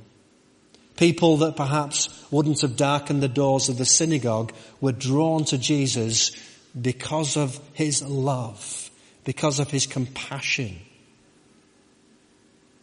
People 0.97 1.37
that 1.37 1.55
perhaps 1.55 2.09
wouldn't 2.31 2.61
have 2.61 2.77
darkened 2.77 3.21
the 3.21 3.27
doors 3.27 3.69
of 3.69 3.77
the 3.77 3.85
synagogue 3.85 4.53
were 4.79 4.91
drawn 4.91 5.43
to 5.45 5.57
Jesus 5.57 6.31
because 6.79 7.37
of 7.37 7.59
his 7.73 8.01
love, 8.01 8.89
because 9.23 9.59
of 9.59 9.69
his 9.69 9.87
compassion, 9.87 10.79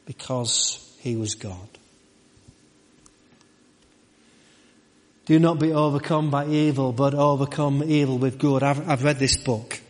because 0.04 0.94
he 1.00 1.16
was 1.16 1.34
God. 1.34 1.68
Do 5.24 5.38
not 5.38 5.58
be 5.58 5.72
overcome 5.72 6.30
by 6.30 6.46
evil, 6.46 6.92
but 6.92 7.14
overcome 7.14 7.82
evil 7.84 8.18
with 8.18 8.38
good. 8.38 8.62
I've, 8.62 8.88
I've 8.88 9.04
read 9.04 9.18
this 9.18 9.36
book 9.36 9.80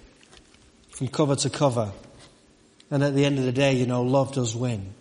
from 0.90 1.08
cover 1.08 1.36
to 1.36 1.50
cover. 1.50 1.92
And 2.90 3.02
at 3.02 3.14
the 3.14 3.24
end 3.24 3.38
of 3.38 3.44
the 3.44 3.52
day, 3.52 3.72
you 3.72 3.86
know, 3.86 4.02
love 4.02 4.34
does 4.34 4.54
win. 4.54 4.92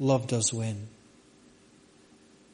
Love 0.00 0.26
does 0.26 0.52
win. 0.52 0.88